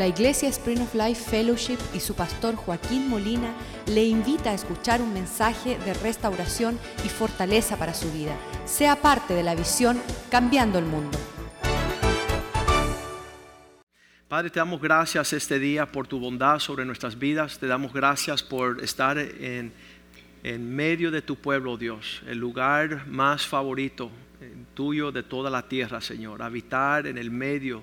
La 0.00 0.06
Iglesia 0.06 0.48
Spring 0.48 0.80
of 0.80 0.94
Life 0.94 1.28
Fellowship 1.30 1.76
y 1.92 2.00
su 2.00 2.14
pastor 2.14 2.56
Joaquín 2.56 3.10
Molina 3.10 3.52
le 3.86 4.02
invita 4.02 4.48
a 4.48 4.54
escuchar 4.54 5.02
un 5.02 5.12
mensaje 5.12 5.78
de 5.84 5.92
restauración 5.92 6.78
y 7.04 7.10
fortaleza 7.10 7.76
para 7.76 7.92
su 7.92 8.10
vida. 8.10 8.34
Sea 8.64 8.96
parte 8.96 9.34
de 9.34 9.42
la 9.42 9.54
visión 9.54 10.00
Cambiando 10.30 10.78
el 10.78 10.86
Mundo. 10.86 11.18
Padre, 14.26 14.48
te 14.48 14.58
damos 14.58 14.80
gracias 14.80 15.34
este 15.34 15.58
día 15.58 15.84
por 15.84 16.06
tu 16.06 16.18
bondad 16.18 16.60
sobre 16.60 16.86
nuestras 16.86 17.18
vidas. 17.18 17.58
Te 17.58 17.66
damos 17.66 17.92
gracias 17.92 18.42
por 18.42 18.82
estar 18.82 19.18
en, 19.18 19.70
en 20.42 20.74
medio 20.74 21.10
de 21.10 21.20
tu 21.20 21.36
pueblo, 21.36 21.76
Dios, 21.76 22.22
el 22.26 22.38
lugar 22.38 23.06
más 23.06 23.46
favorito 23.46 24.10
eh, 24.40 24.50
tuyo 24.72 25.12
de 25.12 25.24
toda 25.24 25.50
la 25.50 25.68
tierra, 25.68 26.00
Señor. 26.00 26.40
Habitar 26.40 27.06
en 27.06 27.18
el 27.18 27.30
medio 27.30 27.82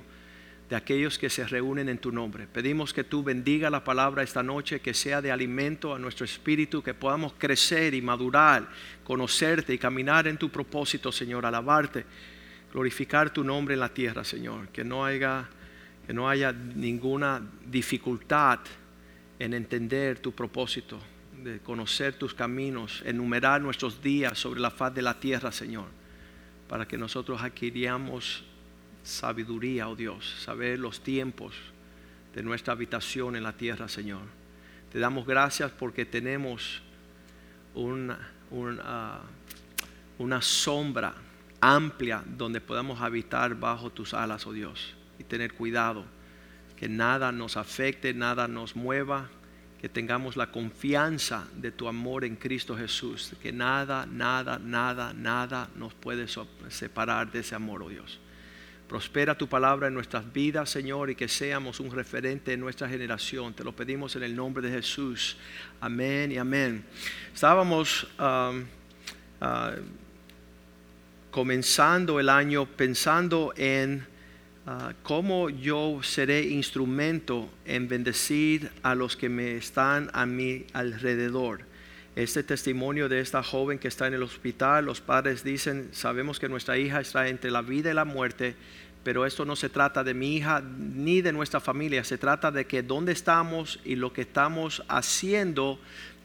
de 0.70 0.75
aquellos 0.75 1.18
que 1.18 1.29
se 1.29 1.45
reúnen 1.47 1.88
en 1.88 1.97
tu 1.97 2.11
nombre. 2.11 2.45
Pedimos 2.45 2.93
que 2.93 3.05
tú 3.05 3.23
bendiga 3.23 3.70
la 3.70 3.84
palabra 3.84 4.23
esta 4.23 4.44
noche, 4.44 4.81
que 4.81 4.94
sea 4.94 5.21
de 5.21 5.31
alimento 5.31 5.95
a 5.95 5.99
nuestro 5.99 6.25
espíritu, 6.25 6.84
que 6.84 6.94
podamos 6.94 7.34
crecer 7.38 7.94
y 7.94 8.02
madurar, 8.02 8.67
conocerte 9.03 9.73
y 9.73 9.77
caminar 9.77 10.27
en 10.27 10.38
tu 10.38 10.49
propósito, 10.49 11.11
Señor, 11.11 11.45
alabarte, 11.45 12.05
glorificar 12.73 13.30
tu 13.30 13.45
nombre 13.45 13.75
en 13.75 13.80
la 13.80 13.94
tierra, 13.94 14.25
Señor, 14.25 14.67
que 14.70 14.84
no 14.84 15.05
haya, 15.05 15.48
que 16.05 16.13
no 16.13 16.27
haya 16.27 16.52
ninguna 16.52 17.41
dificultad 17.66 18.59
en 19.39 19.53
entender 19.53 20.20
tu 20.20 20.34
propósito, 20.34 20.99
de 21.44 21.59
conocer 21.59 22.16
tus 22.16 22.34
caminos, 22.34 23.03
enumerar 23.05 23.61
nuestros 23.61 24.02
días 24.02 24.38
sobre 24.38 24.59
la 24.59 24.72
faz 24.72 24.94
de 24.94 25.02
la 25.02 25.17
tierra, 25.17 25.53
Señor, 25.53 25.86
para 26.67 26.86
que 26.86 26.97
nosotros 26.97 27.41
adquiramos 27.41 28.44
sabiduría, 29.07 29.88
oh 29.88 29.95
Dios, 29.95 30.35
saber 30.43 30.79
los 30.79 31.02
tiempos 31.02 31.55
de 32.35 32.43
nuestra 32.43 32.73
habitación 32.73 33.35
en 33.35 33.43
la 33.43 33.53
tierra, 33.53 33.88
Señor. 33.88 34.23
Te 34.91 34.99
damos 34.99 35.25
gracias 35.25 35.72
porque 35.72 36.05
tenemos 36.05 36.81
una, 37.73 38.31
una, 38.52 39.22
una 40.17 40.41
sombra 40.41 41.16
amplia 41.61 42.23
donde 42.25 42.59
podamos 42.59 43.02
habitar 43.02 43.55
bajo 43.55 43.89
tus 43.89 44.14
alas, 44.14 44.45
oh 44.45 44.53
Dios, 44.53 44.94
y 45.17 45.23
tener 45.23 45.53
cuidado, 45.53 46.05
que 46.75 46.89
nada 46.89 47.31
nos 47.31 47.55
afecte, 47.58 48.14
nada 48.14 48.47
nos 48.47 48.75
mueva, 48.75 49.30
que 49.80 49.88
tengamos 49.88 50.36
la 50.36 50.52
confianza 50.52 51.47
de 51.55 51.71
tu 51.71 51.88
amor 51.88 52.25
en 52.25 52.36
Cristo 52.36 52.75
Jesús, 52.75 53.33
que 53.42 53.53
nada, 53.53 54.05
nada, 54.05 54.59
nada, 54.59 55.14
nada 55.14 55.69
nos 55.75 55.94
puede 55.94 56.27
separar 56.69 57.31
de 57.31 57.39
ese 57.39 57.55
amor, 57.55 57.83
oh 57.83 57.89
Dios. 57.89 58.19
Prospera 58.88 59.38
tu 59.38 59.47
palabra 59.47 59.88
en 59.88 59.93
nuestras 59.93 60.31
vidas, 60.31 60.69
Señor, 60.69 61.09
y 61.09 61.16
que 61.16 61.27
seamos 61.27 61.81
un 61.81 61.91
referente 61.91 62.53
en 62.53 62.61
nuestra 62.61 62.88
generación. 62.88 63.53
Te 63.53 63.66
lo 63.66 63.75
pedimos 63.75 64.16
en 64.16 64.23
el 64.23 64.33
nombre 64.33 64.66
de 64.66 64.71
Jesús. 64.71 65.35
Amén 65.81 66.31
y 66.31 66.38
amén. 66.38 66.85
Estábamos 67.33 68.08
um, 68.17 68.63
uh, 69.41 69.71
comenzando 71.31 72.17
el 72.21 72.30
año 72.30 72.65
pensando 72.65 73.53
en 73.58 74.08
uh, 74.65 74.93
cómo 75.03 75.49
yo 75.49 75.99
seré 76.02 76.43
instrumento 76.43 77.49
en 77.65 77.89
bendecir 77.89 78.71
a 78.83 78.95
los 78.95 79.17
que 79.17 79.27
me 79.27 79.58
están 79.58 80.09
a 80.13 80.25
mi 80.25 80.65
alrededor 80.71 81.67
este 82.18 82.42
testimonio 82.42 83.10
de 83.10 83.20
esta 83.20 83.44
joven 83.44 83.78
que 83.78 83.88
está 83.88 84.08
en 84.08 84.16
el 84.16 84.23
hospital, 84.23 84.86
los 84.86 85.02
padres 85.02 85.44
dicen, 85.44 85.90
sabemos 85.92 86.40
que 86.40 86.50
nuestra 86.50 86.76
hija 86.76 87.00
está 87.00 87.28
entre 87.28 87.52
la 87.52 87.62
vida 87.62 87.92
y 87.92 87.94
la 87.94 88.06
muerte, 88.06 88.56
pero 89.04 89.23
esto 89.23 89.46
no 89.46 89.56
se 89.56 89.70
trata 89.70 90.04
de 90.04 90.16
mi 90.16 90.36
hija 90.36 90.62
ni 90.62 91.22
de 91.22 91.32
nuestra 91.32 91.60
familia, 91.60 92.04
se 92.04 92.18
trata 92.18 92.50
de 92.50 92.66
que 92.66 92.82
donde 92.82 93.12
estamos 93.12 93.80
y 93.86 93.95
lo 93.95 94.14
que 94.14 94.22
estamos 94.22 94.84
haciendo 94.88 95.80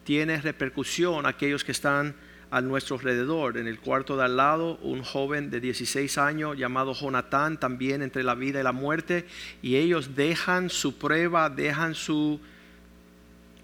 tiene 0.05 0.41
repercusión 0.41 1.27
a 1.27 1.29
aquellos 1.29 1.63
que 1.63 1.73
están 1.73 2.15
a 2.51 2.63
nuestro 2.63 2.97
alrededor. 2.97 3.59
En 3.59 3.67
el 3.67 3.79
cuarto 3.79 4.17
de 4.17 4.25
al 4.25 4.39
lado, 4.39 4.79
un 4.79 5.03
joven 5.03 5.51
de 5.51 5.61
16 5.61 6.17
años 6.17 6.57
llamado 6.57 6.95
Jonathan, 6.95 7.61
también 7.61 8.01
entre 8.01 8.23
la 8.23 8.35
vida 8.35 8.61
y 8.61 8.63
la 8.63 8.73
muerte, 8.73 9.27
y 9.61 9.77
ellos 9.77 10.17
dejan 10.17 10.71
su 10.71 10.97
prueba, 10.97 11.51
dejan 11.51 11.95
su 11.95 12.41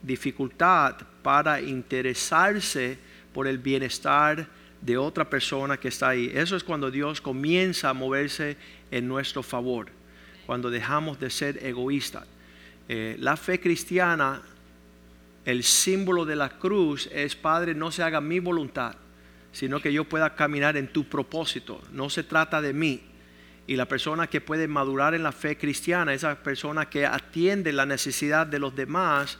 dificultad 0.03 0.97
para 1.23 1.61
interesarse 1.61 2.99
por 3.33 3.47
el 3.47 3.59
bienestar 3.59 4.49
de 4.81 4.97
otra 4.97 5.29
persona 5.29 5.77
que 5.77 5.89
está 5.89 6.11
ahí. 6.11 6.31
Eso 6.35 6.57
es 6.57 6.65
cuando 6.65 6.91
Dios 6.91 7.21
comienza 7.21 7.91
a 7.91 7.95
moverse 7.95 8.57
en 8.91 9.09
nuestro 9.09 9.43
favor, 9.43 9.89
cuando 10.47 10.71
dejamos 10.71 11.19
de 11.19 11.31
ser 11.31 11.65
egoístas. 11.65 12.27
Eh, 12.89 13.17
la 13.19 13.37
fe 13.37 13.61
cristiana, 13.61 14.41
el 15.45 15.63
símbolo 15.63 16.25
de 16.25 16.37
la 16.37 16.59
cruz 16.59 17.09
es, 17.13 17.37
Padre, 17.37 17.75
no 17.75 17.91
se 17.91 18.03
haga 18.03 18.21
mi 18.21 18.39
voluntad, 18.39 18.97
sino 19.53 19.81
que 19.81 19.93
yo 19.93 20.05
pueda 20.05 20.35
caminar 20.35 20.77
en 20.77 20.89
tu 20.89 21.05
propósito. 21.09 21.83
No 21.93 22.09
se 22.09 22.23
trata 22.23 22.61
de 22.63 22.73
mí. 22.73 23.03
Y 23.67 23.77
la 23.77 23.87
persona 23.87 24.27
que 24.27 24.41
puede 24.41 24.67
madurar 24.67 25.15
en 25.15 25.23
la 25.23 25.33
fe 25.33 25.59
cristiana, 25.59 26.15
esa 26.15 26.43
persona 26.43 26.89
que 26.89 27.05
atiende 27.05 27.71
la 27.73 27.85
necesidad 27.85 28.47
de 28.47 28.59
los 28.59 28.75
demás, 28.75 29.39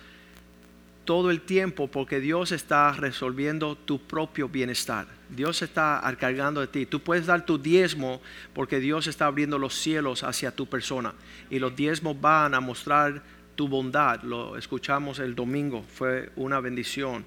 todo 1.09 1.31
el 1.31 1.41
tiempo 1.41 1.87
porque 1.89 2.21
Dios 2.21 2.53
está 2.53 2.93
resolviendo 2.93 3.77
tu 3.77 3.99
propio 3.99 4.47
bienestar. 4.47 5.07
Dios 5.31 5.63
está 5.63 6.03
cargando 6.21 6.61
de 6.61 6.67
ti. 6.67 6.85
Tú 6.85 7.01
puedes 7.01 7.25
dar 7.25 7.47
tu 7.47 7.57
diezmo 7.57 8.21
porque 8.53 8.79
Dios 8.79 9.07
está 9.07 9.25
abriendo 9.25 9.59
los 9.59 9.75
cielos 9.75 10.23
hacia 10.23 10.51
tu 10.51 10.67
persona. 10.67 11.15
Y 11.49 11.61
los 11.61 11.75
diezmos 11.75 12.21
van 12.21 12.53
a 12.53 12.61
mostrar 12.61 13.23
tu 13.57 13.69
bondad. 13.69 14.21
Lo 14.23 14.59
escuchamos 14.59 15.19
el 15.19 15.35
domingo. 15.35 15.83
Fue 15.95 16.31
una 16.37 16.61
bendición. 16.61 17.25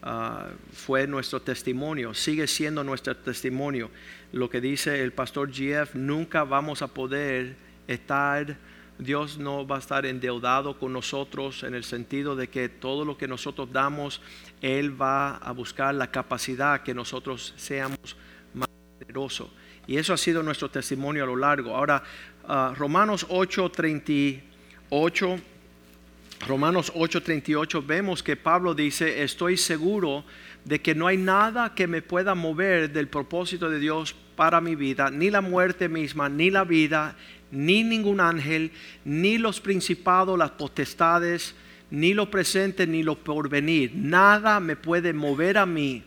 Ah, 0.00 0.50
fue 0.72 1.08
nuestro 1.08 1.42
testimonio. 1.42 2.14
Sigue 2.14 2.46
siendo 2.46 2.84
nuestro 2.84 3.16
testimonio. 3.16 3.90
Lo 4.30 4.48
que 4.48 4.60
dice 4.60 5.02
el 5.02 5.12
pastor 5.12 5.50
GF, 5.50 5.96
nunca 5.96 6.44
vamos 6.44 6.82
a 6.82 6.86
poder 6.86 7.56
estar 7.88 8.56
Dios 8.98 9.38
no 9.38 9.66
va 9.66 9.76
a 9.76 9.78
estar 9.80 10.06
endeudado 10.06 10.78
con 10.78 10.92
nosotros 10.92 11.64
en 11.64 11.74
el 11.74 11.84
sentido 11.84 12.36
de 12.36 12.48
que 12.48 12.68
todo 12.68 13.04
lo 13.04 13.18
que 13.18 13.26
nosotros 13.26 13.72
damos, 13.72 14.20
Él 14.60 15.00
va 15.00 15.36
a 15.36 15.52
buscar 15.52 15.94
la 15.94 16.10
capacidad 16.10 16.82
que 16.82 16.94
nosotros 16.94 17.54
seamos 17.56 18.16
más 18.54 18.68
generosos. 18.98 19.48
Y 19.86 19.96
eso 19.96 20.14
ha 20.14 20.16
sido 20.16 20.42
nuestro 20.42 20.70
testimonio 20.70 21.24
a 21.24 21.26
lo 21.26 21.36
largo. 21.36 21.76
Ahora, 21.76 22.02
uh, 22.48 22.74
Romanos 22.74 23.26
8:38, 23.28 25.40
Romanos 26.46 26.92
8:38, 26.94 27.84
vemos 27.84 28.22
que 28.22 28.36
Pablo 28.36 28.74
dice, 28.74 29.22
estoy 29.22 29.56
seguro 29.56 30.24
de 30.64 30.80
que 30.80 30.94
no 30.94 31.08
hay 31.08 31.16
nada 31.16 31.74
que 31.74 31.86
me 31.86 32.00
pueda 32.00 32.34
mover 32.34 32.92
del 32.92 33.08
propósito 33.08 33.68
de 33.68 33.78
Dios 33.78 34.14
para 34.36 34.60
mi 34.60 34.74
vida, 34.74 35.10
ni 35.10 35.30
la 35.30 35.40
muerte 35.40 35.88
misma, 35.88 36.28
ni 36.28 36.50
la 36.50 36.64
vida, 36.64 37.16
ni 37.54 37.84
ningún 37.84 38.20
ángel, 38.20 38.72
ni 39.04 39.38
los 39.38 39.60
principados, 39.60 40.38
las 40.38 40.50
potestades, 40.50 41.54
ni 41.90 42.12
lo 42.12 42.30
presente, 42.30 42.86
ni 42.86 43.02
lo 43.02 43.14
porvenir. 43.14 43.92
Nada 43.94 44.60
me 44.60 44.76
puede 44.76 45.12
mover 45.12 45.58
a 45.58 45.64
mí 45.64 46.02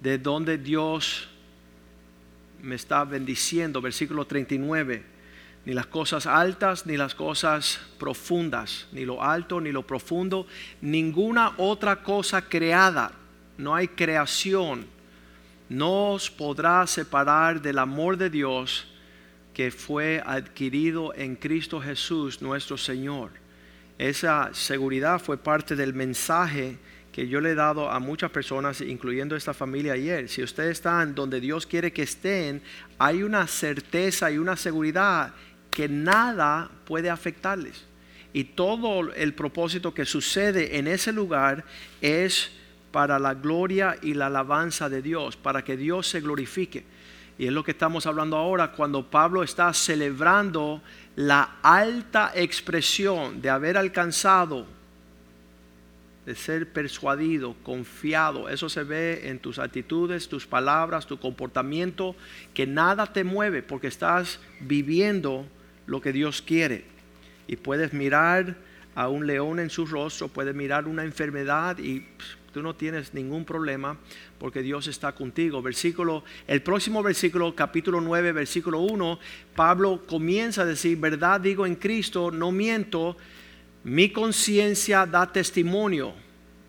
de 0.00 0.18
donde 0.18 0.56
Dios 0.58 1.28
me 2.62 2.74
está 2.74 3.04
bendiciendo. 3.04 3.80
Versículo 3.80 4.26
39. 4.26 5.04
Ni 5.66 5.74
las 5.74 5.86
cosas 5.86 6.26
altas, 6.26 6.86
ni 6.86 6.96
las 6.96 7.14
cosas 7.14 7.78
profundas, 7.98 8.86
ni 8.92 9.04
lo 9.04 9.22
alto, 9.22 9.60
ni 9.60 9.72
lo 9.72 9.86
profundo, 9.86 10.46
ninguna 10.80 11.52
otra 11.58 12.02
cosa 12.02 12.40
creada. 12.40 13.12
No 13.58 13.74
hay 13.74 13.88
creación. 13.88 14.86
Nos 15.68 16.30
podrá 16.30 16.86
separar 16.86 17.60
del 17.60 17.78
amor 17.78 18.16
de 18.16 18.30
Dios 18.30 18.86
que 19.60 19.70
fue 19.70 20.22
adquirido 20.24 21.12
en 21.14 21.36
Cristo 21.36 21.82
Jesús 21.82 22.40
nuestro 22.40 22.78
Señor. 22.78 23.30
Esa 23.98 24.48
seguridad 24.54 25.20
fue 25.20 25.36
parte 25.36 25.76
del 25.76 25.92
mensaje 25.92 26.78
que 27.12 27.28
yo 27.28 27.42
le 27.42 27.50
he 27.50 27.54
dado 27.54 27.90
a 27.90 28.00
muchas 28.00 28.30
personas, 28.30 28.80
incluyendo 28.80 29.36
esta 29.36 29.52
familia 29.52 29.92
ayer. 29.92 30.30
Si 30.30 30.42
ustedes 30.42 30.78
están 30.78 31.14
donde 31.14 31.42
Dios 31.42 31.66
quiere 31.66 31.92
que 31.92 32.04
estén, 32.04 32.62
hay 32.96 33.22
una 33.22 33.46
certeza 33.46 34.30
y 34.30 34.38
una 34.38 34.56
seguridad 34.56 35.34
que 35.70 35.90
nada 35.90 36.70
puede 36.86 37.10
afectarles. 37.10 37.84
Y 38.32 38.44
todo 38.44 39.12
el 39.12 39.34
propósito 39.34 39.92
que 39.92 40.06
sucede 40.06 40.78
en 40.78 40.86
ese 40.86 41.12
lugar 41.12 41.66
es 42.00 42.50
para 42.92 43.18
la 43.18 43.34
gloria 43.34 43.98
y 44.00 44.14
la 44.14 44.28
alabanza 44.28 44.88
de 44.88 45.02
Dios, 45.02 45.36
para 45.36 45.62
que 45.62 45.76
Dios 45.76 46.06
se 46.06 46.22
glorifique. 46.22 46.82
Y 47.40 47.46
es 47.46 47.54
lo 47.54 47.64
que 47.64 47.70
estamos 47.70 48.04
hablando 48.04 48.36
ahora 48.36 48.72
cuando 48.72 49.10
Pablo 49.10 49.42
está 49.42 49.72
celebrando 49.72 50.82
la 51.16 51.56
alta 51.62 52.32
expresión 52.34 53.40
de 53.40 53.48
haber 53.48 53.78
alcanzado, 53.78 54.66
de 56.26 56.34
ser 56.34 56.70
persuadido, 56.70 57.56
confiado. 57.62 58.50
Eso 58.50 58.68
se 58.68 58.82
ve 58.84 59.30
en 59.30 59.38
tus 59.38 59.58
actitudes, 59.58 60.28
tus 60.28 60.46
palabras, 60.46 61.06
tu 61.06 61.18
comportamiento, 61.18 62.14
que 62.52 62.66
nada 62.66 63.06
te 63.06 63.24
mueve 63.24 63.62
porque 63.62 63.86
estás 63.86 64.38
viviendo 64.60 65.46
lo 65.86 66.02
que 66.02 66.12
Dios 66.12 66.42
quiere. 66.42 66.84
y 67.48 67.56
puedes 67.56 67.94
mirar 67.94 68.54
a 68.94 69.08
un 69.08 69.26
león 69.26 69.60
en 69.60 69.70
su 69.70 69.86
rostro, 69.86 70.28
puedes 70.28 70.54
mirar 70.54 70.86
una 70.86 71.04
enfermedad 71.04 71.78
y 71.78 72.06
tú 72.52 72.62
no 72.62 72.74
tienes 72.74 73.14
ningún 73.14 73.44
problema 73.44 73.98
porque 74.38 74.62
Dios 74.62 74.86
está 74.86 75.12
contigo. 75.12 75.62
Versículo, 75.62 76.24
el 76.46 76.62
próximo 76.62 77.02
versículo, 77.02 77.54
capítulo 77.54 78.00
9, 78.00 78.32
versículo 78.32 78.80
1, 78.80 79.18
Pablo 79.54 80.02
comienza 80.06 80.62
a 80.62 80.66
decir, 80.66 80.98
verdad 80.98 81.40
digo 81.40 81.66
en 81.66 81.76
Cristo, 81.76 82.30
no 82.30 82.50
miento, 82.52 83.16
mi 83.84 84.10
conciencia 84.10 85.06
da 85.06 85.30
testimonio. 85.30 86.12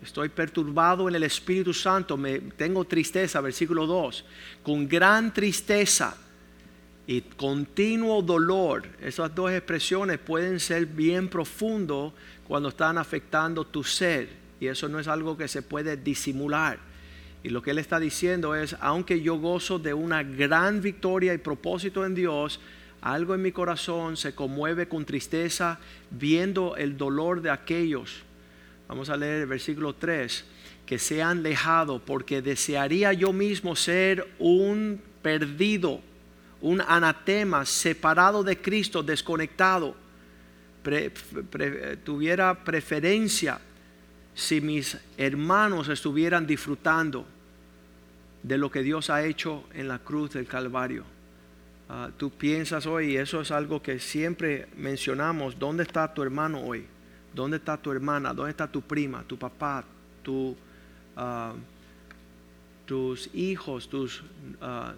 Estoy 0.02 0.28
perturbado 0.28 1.08
en 1.08 1.14
el 1.14 1.22
Espíritu 1.22 1.72
Santo, 1.72 2.16
me 2.16 2.40
tengo 2.40 2.84
tristeza, 2.84 3.40
versículo 3.40 3.86
2, 3.86 4.24
con 4.62 4.88
gran 4.88 5.32
tristeza 5.32 6.16
y 7.06 7.20
continuo 7.20 8.20
dolor. 8.22 8.88
Esas 9.00 9.32
dos 9.34 9.52
expresiones 9.52 10.18
pueden 10.18 10.58
ser 10.58 10.86
bien 10.86 11.28
profundos 11.28 12.12
cuando 12.46 12.70
están 12.70 12.98
afectando 12.98 13.64
tu 13.64 13.84
ser 13.84 14.41
y 14.62 14.68
eso 14.68 14.88
no 14.88 15.00
es 15.00 15.08
algo 15.08 15.36
que 15.36 15.48
se 15.48 15.60
puede 15.60 15.96
disimular. 15.96 16.78
Y 17.42 17.48
lo 17.48 17.62
que 17.62 17.72
él 17.72 17.78
está 17.78 17.98
diciendo 17.98 18.54
es, 18.54 18.76
aunque 18.78 19.20
yo 19.20 19.36
gozo 19.38 19.80
de 19.80 19.92
una 19.92 20.22
gran 20.22 20.80
victoria 20.80 21.34
y 21.34 21.38
propósito 21.38 22.06
en 22.06 22.14
Dios, 22.14 22.60
algo 23.00 23.34
en 23.34 23.42
mi 23.42 23.50
corazón 23.50 24.16
se 24.16 24.36
conmueve 24.36 24.86
con 24.86 25.04
tristeza 25.04 25.80
viendo 26.12 26.76
el 26.76 26.96
dolor 26.96 27.42
de 27.42 27.50
aquellos. 27.50 28.22
Vamos 28.86 29.10
a 29.10 29.16
leer 29.16 29.40
el 29.40 29.46
versículo 29.48 29.96
3, 29.96 30.44
que 30.86 31.00
se 31.00 31.24
han 31.24 31.42
dejado 31.42 31.98
porque 31.98 32.40
desearía 32.40 33.12
yo 33.12 33.32
mismo 33.32 33.74
ser 33.74 34.28
un 34.38 35.02
perdido 35.22 36.00
un 36.60 36.80
anatema, 36.80 37.66
separado 37.66 38.44
de 38.44 38.58
Cristo, 38.58 39.02
desconectado, 39.02 39.96
tuviera 42.04 42.62
preferencia 42.62 43.58
si 44.34 44.60
mis 44.60 44.96
hermanos 45.16 45.88
estuvieran 45.88 46.46
disfrutando 46.46 47.26
de 48.42 48.58
lo 48.58 48.70
que 48.70 48.82
Dios 48.82 49.10
ha 49.10 49.24
hecho 49.24 49.64
en 49.74 49.88
la 49.88 49.98
cruz 49.98 50.32
del 50.32 50.46
Calvario. 50.46 51.04
Ah, 51.88 52.10
tú 52.16 52.30
piensas 52.30 52.86
hoy, 52.86 53.12
y 53.12 53.16
eso 53.16 53.40
es 53.40 53.50
algo 53.50 53.82
que 53.82 53.98
siempre 53.98 54.68
mencionamos, 54.76 55.58
¿dónde 55.58 55.82
está 55.82 56.12
tu 56.12 56.22
hermano 56.22 56.60
hoy? 56.60 56.86
¿Dónde 57.34 57.58
está 57.58 57.76
tu 57.76 57.92
hermana? 57.92 58.32
¿Dónde 58.32 58.50
está 58.50 58.66
tu 58.66 58.82
prima, 58.82 59.22
tu 59.24 59.38
papá, 59.38 59.84
ah, 61.16 61.54
tus 62.86 63.30
hijos, 63.34 63.88
tus 63.88 64.20
uh, 64.20 64.92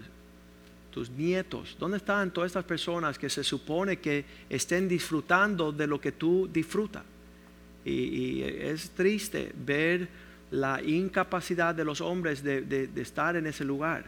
tus 0.94 1.10
nietos, 1.10 1.76
¿dónde 1.76 1.96
están 1.96 2.30
todas 2.30 2.50
estas 2.50 2.64
personas 2.64 3.18
que 3.18 3.28
se 3.28 3.42
supone 3.42 3.98
que 3.98 4.24
estén 4.48 4.86
disfrutando 4.86 5.72
de 5.72 5.88
lo 5.88 6.00
que 6.00 6.12
tú 6.12 6.48
disfrutas? 6.52 7.02
Y, 7.84 8.42
es 8.42 8.90
triste 8.90 9.52
ver 9.54 10.08
la 10.50 10.82
incapacidad 10.82 11.74
de 11.74 11.84
los 11.84 12.00
hombres 12.00 12.42
de, 12.42 12.88
estar 12.96 13.36
en 13.36 13.46
ese 13.46 13.64
lugar. 13.64 14.04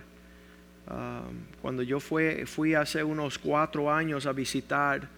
Um, 0.89 1.35
cuando 1.61 1.83
yo 1.83 1.99
fui, 1.99 2.47
fui 2.47 2.75
hace 2.75 3.03
unos 3.03 3.39
cuatro 3.39 3.93
años 3.93 4.25
a 4.25 4.33
visitar 4.33 5.09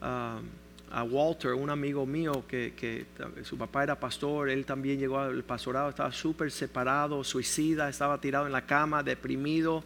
um, 0.00 0.42
a 0.90 1.04
Walter, 1.04 1.52
un 1.52 1.68
amigo 1.68 2.06
mío 2.06 2.44
que, 2.48 3.06
su 3.42 3.58
papá 3.58 3.82
era 3.84 4.00
pastor, 4.00 4.48
él 4.48 4.64
también 4.64 4.98
llegó 4.98 5.18
al 5.18 5.44
pastorado, 5.44 5.90
estaba 5.90 6.10
súper 6.10 6.50
separado, 6.50 7.22
suicida, 7.22 7.88
estaba 7.88 8.18
tirado 8.18 8.46
en 8.46 8.52
la 8.52 8.64
cama, 8.64 9.02
deprimido. 9.02 9.84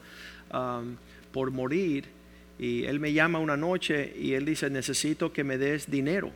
Um, 0.53 0.97
por 1.35 1.51
morir 1.51 2.05
y 2.61 2.85
él 2.85 3.01
me 3.01 3.13
llama 3.13 3.41
una 3.41 3.57
noche 3.57 4.15
y 4.17 4.35
él 4.35 4.45
dice, 4.45 4.71
necesito 4.71 5.33
que 5.33 5.43
me 5.43 5.59
des 5.59 5.91
dinero. 5.91 6.31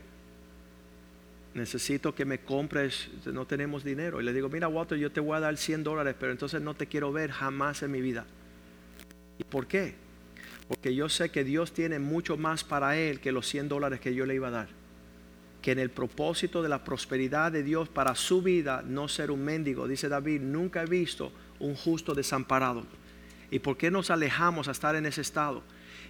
Necesito 1.59 2.15
que 2.15 2.25
me 2.25 2.39
compres, 2.39 3.09
no 3.27 3.47
tenemos 3.47 3.85
dinero. 3.85 4.21
Y 4.21 4.25
le 4.25 4.33
digo, 4.33 4.49
mira 4.49 4.69
Walter, 4.69 4.97
yo 4.97 5.11
te 5.11 5.21
voy 5.21 5.37
a 5.37 5.41
dar 5.41 5.57
100 5.57 5.85
dólares, 5.85 6.15
pero 6.19 6.33
entonces 6.33 6.63
no 6.63 6.75
te 6.75 6.87
quiero 6.87 7.13
ver 7.13 7.31
jamás 7.31 7.83
en 7.83 7.91
mi 7.91 8.01
vida. 8.01 8.27
¿Y 9.39 9.45
por 9.45 9.67
qué? 9.67 9.95
Porque 10.69 10.95
yo 10.95 11.09
sé 11.09 11.31
que 11.31 11.45
Dios 11.45 11.73
tiene 11.73 11.99
mucho 11.99 12.37
más 12.37 12.63
para 12.65 12.97
él 12.97 13.21
que 13.21 13.33
los 13.33 13.47
100 13.49 13.69
dólares 13.69 14.01
que 14.01 14.15
yo 14.15 14.25
le 14.25 14.35
iba 14.35 14.49
a 14.49 14.53
dar. 14.53 14.69
Que 15.61 15.73
en 15.73 15.81
el 15.81 15.91
propósito 15.91 16.63
de 16.63 16.69
la 16.69 16.85
prosperidad 16.85 17.51
de 17.51 17.63
Dios 17.63 17.89
para 17.89 18.15
su 18.15 18.41
vida, 18.41 18.83
no 18.87 19.09
ser 19.09 19.31
un 19.31 19.45
mendigo. 19.45 19.89
Dice 19.89 20.09
David, 20.09 20.41
nunca 20.41 20.83
he 20.83 20.87
visto 20.87 21.33
un 21.59 21.75
justo 21.75 22.15
desamparado 22.15 22.85
¿Y 23.51 23.61
por 23.61 23.77
qué 23.77 23.91
nos 23.91 24.11
alejamos 24.11 24.69
a 24.69 24.73
estar 24.73 24.95
en 24.95 25.07
ese 25.07 25.23
estado? 25.23 25.63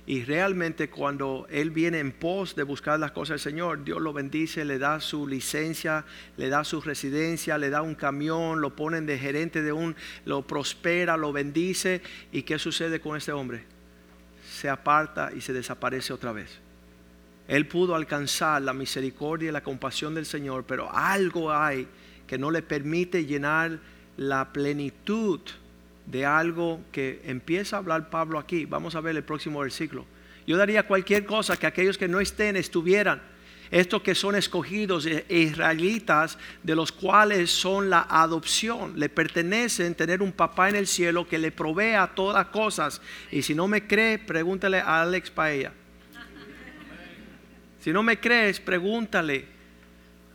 Y 0.09 0.25
realmente 0.25 0.89
cuando 0.89 1.47
Él 1.51 1.71
viene 1.71 1.99
en 1.99 2.13
pos 2.13 2.57
de 2.57 2.63
buscar 2.63 2.99
las 2.99 3.11
cosas 3.11 3.35
del 3.35 3.53
Señor, 3.53 3.85
Dios 3.85 4.01
lo 4.01 4.15
bendice, 4.15 4.65
le 4.65 4.79
da 4.79 5.03
su 5.03 5.29
licencia, 5.29 6.07
le 6.39 6.49
da 6.49 6.65
su 6.65 6.81
residencia, 6.81 7.59
le 7.59 7.69
da 7.69 7.83
un 7.83 7.95
camión, 7.95 8.63
lo 8.63 8.75
ponen 8.75 9.05
de 9.05 9.19
gerente 9.19 9.61
de 9.61 9.71
un, 9.71 9.95
lo 10.25 10.47
prospera, 10.47 11.19
lo 11.19 11.31
bendice. 11.31 12.01
¿Y 12.33 12.45
qué 12.45 12.59
sucede 12.59 13.01
con 13.01 13.19
este 13.19 13.33
hombre? 13.33 13.65
Se 14.51 14.71
aparta 14.71 15.31
y 15.37 15.43
se 15.43 15.53
desaparece 15.53 16.15
otra 16.15 16.33
vez. 16.33 16.59
Él 17.47 17.67
pudo 17.67 17.95
alcanzar 17.95 18.63
la 18.63 18.73
misericordia 18.73 19.51
y 19.51 19.53
la 19.53 19.63
compasión 19.63 20.15
del 20.15 20.25
Señor, 20.25 20.65
pero 20.67 20.91
algo 20.91 21.53
hay 21.53 21.87
que 22.27 22.39
no 22.39 22.51
le 22.51 22.63
permite 22.63 23.27
llenar 23.27 23.79
la 24.17 24.55
plenitud 24.55 25.41
de 26.11 26.25
algo 26.25 26.81
que 26.91 27.21
empieza 27.25 27.77
a 27.77 27.79
hablar 27.81 28.11
Pablo 28.11 28.39
aquí. 28.39 28.65
Vamos 28.65 28.95
a 28.95 29.01
ver 29.01 29.17
el 29.17 29.25
próximo 29.25 29.61
versículo. 29.61 30.07
Yo 30.47 30.57
daría 30.57 30.85
cualquier 30.85 31.27
cosa 31.27 31.57
que 31.57 31.67
aquellos 31.67 31.99
que 31.99 32.09
no 32.09 32.21
estén 32.21 32.57
estuvieran. 32.57 33.21
Estos 33.71 34.01
que 34.01 34.15
son 34.15 34.35
escogidos 34.35 35.05
e 35.05 35.25
israelitas, 35.29 36.39
de 36.63 36.75
los 36.75 36.91
cuales 36.91 37.51
son 37.51 37.91
la 37.91 38.07
adopción, 38.09 38.99
le 38.99 39.11
pertenecen 39.11 39.95
tener 39.95 40.23
un 40.23 40.33
papá 40.33 40.71
en 40.71 40.77
el 40.77 40.87
cielo 40.87 41.29
que 41.29 41.37
le 41.37 41.53
provea 41.53 42.07
todas 42.07 42.47
cosas. 42.47 43.03
Y 43.31 43.43
si 43.43 43.55
no 43.55 43.69
me 43.69 43.87
cree, 43.87 44.19
pregúntale 44.19 44.79
a 44.79 45.03
Alex 45.03 45.31
Paella. 45.31 45.73
Si 47.81 47.93
no 47.93 48.03
me 48.03 48.19
crees, 48.19 48.59
pregúntale 48.59 49.45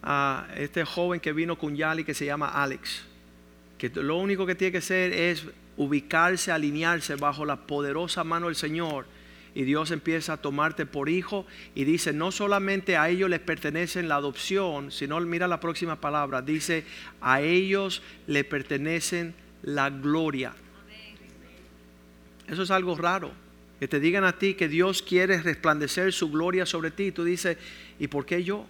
a 0.04 0.48
este 0.56 0.86
joven 0.86 1.20
que 1.20 1.34
vino 1.34 1.58
con 1.58 1.76
Yali 1.76 2.04
que 2.04 2.14
se 2.14 2.26
llama 2.26 2.50
Alex. 2.50 3.04
Que 3.80 3.90
lo 3.90 4.18
único 4.18 4.46
que 4.46 4.54
tiene 4.54 4.74
que 4.74 4.78
hacer 4.78 5.12
es 5.12 5.44
ubicarse, 5.78 6.52
alinearse 6.52 7.16
bajo 7.16 7.46
la 7.46 7.68
poderosa 7.68 8.24
mano 8.24 8.48
del 8.48 8.56
Señor. 8.56 9.06
Y 9.56 9.64
Dios 9.64 9.92
empieza 9.92 10.34
a 10.34 10.38
tomarte 10.38 10.86
por 10.86 11.10
hijo 11.10 11.46
y 11.76 11.84
dice, 11.84 12.12
no 12.12 12.32
solamente 12.32 12.98
a 12.98 13.10
ellos 13.10 13.30
les 13.30 13.40
pertenece 13.40 14.02
la 14.02 14.16
adopción, 14.16 14.92
sino 14.92 15.20
mira 15.22 15.48
la 15.48 15.60
próxima 15.60 16.02
palabra, 16.02 16.42
dice, 16.42 16.86
a 17.22 17.42
ellos 17.42 18.02
le 18.26 18.44
pertenecen 18.44 19.36
la 19.62 19.90
gloria. 19.92 20.54
Eso 22.48 22.64
es 22.64 22.72
algo 22.72 22.96
raro. 22.96 23.32
Que 23.80 23.88
te 23.88 24.00
digan 24.00 24.24
a 24.24 24.38
ti 24.40 24.54
que 24.54 24.68
Dios 24.68 25.02
quiere 25.02 25.42
resplandecer 25.42 26.14
su 26.14 26.32
gloria 26.32 26.66
sobre 26.66 26.90
ti. 26.90 27.12
Tú 27.12 27.24
dices, 27.24 27.58
¿y 28.00 28.08
por 28.08 28.26
qué 28.26 28.44
yo? 28.44 28.66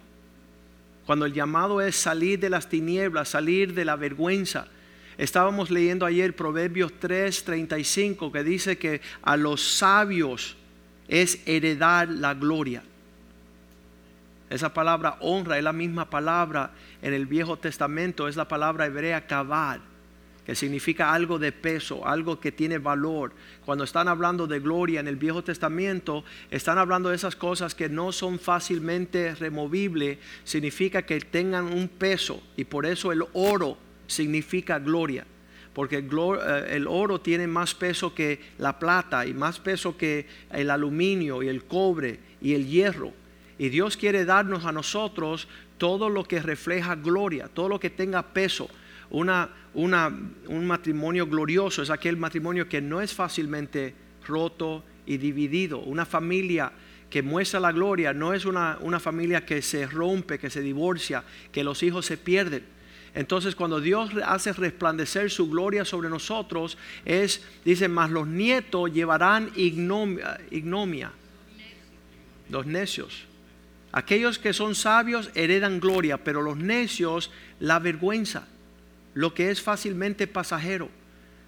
Cuando 1.06 1.26
el 1.26 1.32
llamado 1.32 1.80
es 1.80 1.96
salir 1.96 2.38
de 2.40 2.50
las 2.50 2.68
tinieblas, 2.68 3.28
salir 3.28 3.74
de 3.74 3.84
la 3.84 3.96
vergüenza, 3.96 4.66
Estábamos 5.16 5.70
leyendo 5.70 6.06
ayer 6.06 6.34
Proverbios 6.34 6.92
3:35 7.00 8.32
que 8.32 8.42
dice 8.42 8.78
que 8.78 9.00
a 9.22 9.36
los 9.36 9.62
sabios 9.62 10.56
es 11.08 11.40
heredar 11.46 12.08
la 12.08 12.34
gloria. 12.34 12.82
Esa 14.50 14.74
palabra 14.74 15.16
honra 15.20 15.58
es 15.58 15.64
la 15.64 15.72
misma 15.72 16.10
palabra 16.10 16.72
en 17.02 17.12
el 17.12 17.26
Viejo 17.26 17.56
Testamento, 17.58 18.28
es 18.28 18.36
la 18.36 18.46
palabra 18.46 18.86
hebrea 18.86 19.26
kabad, 19.26 19.80
que 20.44 20.54
significa 20.54 21.12
algo 21.12 21.38
de 21.38 21.50
peso, 21.50 22.06
algo 22.06 22.38
que 22.38 22.52
tiene 22.52 22.78
valor. 22.78 23.32
Cuando 23.64 23.84
están 23.84 24.08
hablando 24.08 24.46
de 24.46 24.60
gloria 24.60 25.00
en 25.00 25.08
el 25.08 25.16
Viejo 25.16 25.42
Testamento, 25.42 26.24
están 26.50 26.78
hablando 26.78 27.08
de 27.08 27.16
esas 27.16 27.36
cosas 27.36 27.74
que 27.74 27.88
no 27.88 28.12
son 28.12 28.38
fácilmente 28.38 29.34
removibles, 29.34 30.18
significa 30.44 31.02
que 31.02 31.20
tengan 31.20 31.64
un 31.66 31.88
peso 31.88 32.42
y 32.56 32.64
por 32.64 32.84
eso 32.84 33.12
el 33.12 33.24
oro 33.32 33.78
significa 34.06 34.78
gloria, 34.78 35.26
porque 35.72 35.96
eh, 35.96 36.66
el 36.70 36.86
oro 36.86 37.20
tiene 37.20 37.46
más 37.46 37.74
peso 37.74 38.14
que 38.14 38.40
la 38.58 38.78
plata 38.78 39.26
y 39.26 39.34
más 39.34 39.58
peso 39.58 39.96
que 39.96 40.26
el 40.50 40.70
aluminio 40.70 41.42
y 41.42 41.48
el 41.48 41.64
cobre 41.64 42.20
y 42.40 42.54
el 42.54 42.66
hierro. 42.66 43.12
Y 43.58 43.68
Dios 43.68 43.96
quiere 43.96 44.24
darnos 44.24 44.64
a 44.64 44.72
nosotros 44.72 45.48
todo 45.78 46.08
lo 46.08 46.24
que 46.24 46.40
refleja 46.40 46.94
gloria, 46.96 47.48
todo 47.52 47.68
lo 47.68 47.80
que 47.80 47.90
tenga 47.90 48.22
peso. 48.22 48.68
Una, 49.10 49.50
un 49.74 50.66
matrimonio 50.66 51.26
glorioso 51.26 51.82
es 51.82 51.90
aquel 51.90 52.16
matrimonio 52.16 52.68
que 52.68 52.80
no 52.80 53.00
es 53.00 53.12
fácilmente 53.12 53.94
roto 54.26 54.84
y 55.06 55.18
dividido. 55.18 55.78
Una 55.80 56.04
familia 56.04 56.72
que 57.10 57.22
muestra 57.22 57.60
la 57.60 57.70
gloria 57.70 58.12
no 58.12 58.34
es 58.34 58.44
una, 58.44 58.78
una 58.80 58.98
familia 58.98 59.46
que 59.46 59.62
se 59.62 59.86
rompe, 59.86 60.38
que 60.38 60.50
se 60.50 60.62
divorcia, 60.62 61.22
que 61.52 61.62
los 61.62 61.82
hijos 61.84 62.06
se 62.06 62.16
pierden 62.16 62.73
entonces 63.14 63.54
cuando 63.54 63.80
Dios 63.80 64.10
hace 64.24 64.52
resplandecer 64.52 65.30
su 65.30 65.48
gloria 65.48 65.84
sobre 65.84 66.08
nosotros, 66.08 66.76
es, 67.04 67.44
dice, 67.64 67.86
más 67.86 68.10
los 68.10 68.26
nietos 68.26 68.92
llevarán 68.92 69.52
ignomia, 69.54 70.40
ignomia. 70.50 71.12
Los 72.50 72.66
necios. 72.66 73.24
Aquellos 73.92 74.40
que 74.40 74.52
son 74.52 74.74
sabios 74.74 75.30
heredan 75.34 75.78
gloria, 75.78 76.24
pero 76.24 76.42
los 76.42 76.56
necios 76.56 77.30
la 77.60 77.78
vergüenza, 77.78 78.48
lo 79.14 79.32
que 79.32 79.50
es 79.50 79.62
fácilmente 79.62 80.26
pasajero. 80.26 80.88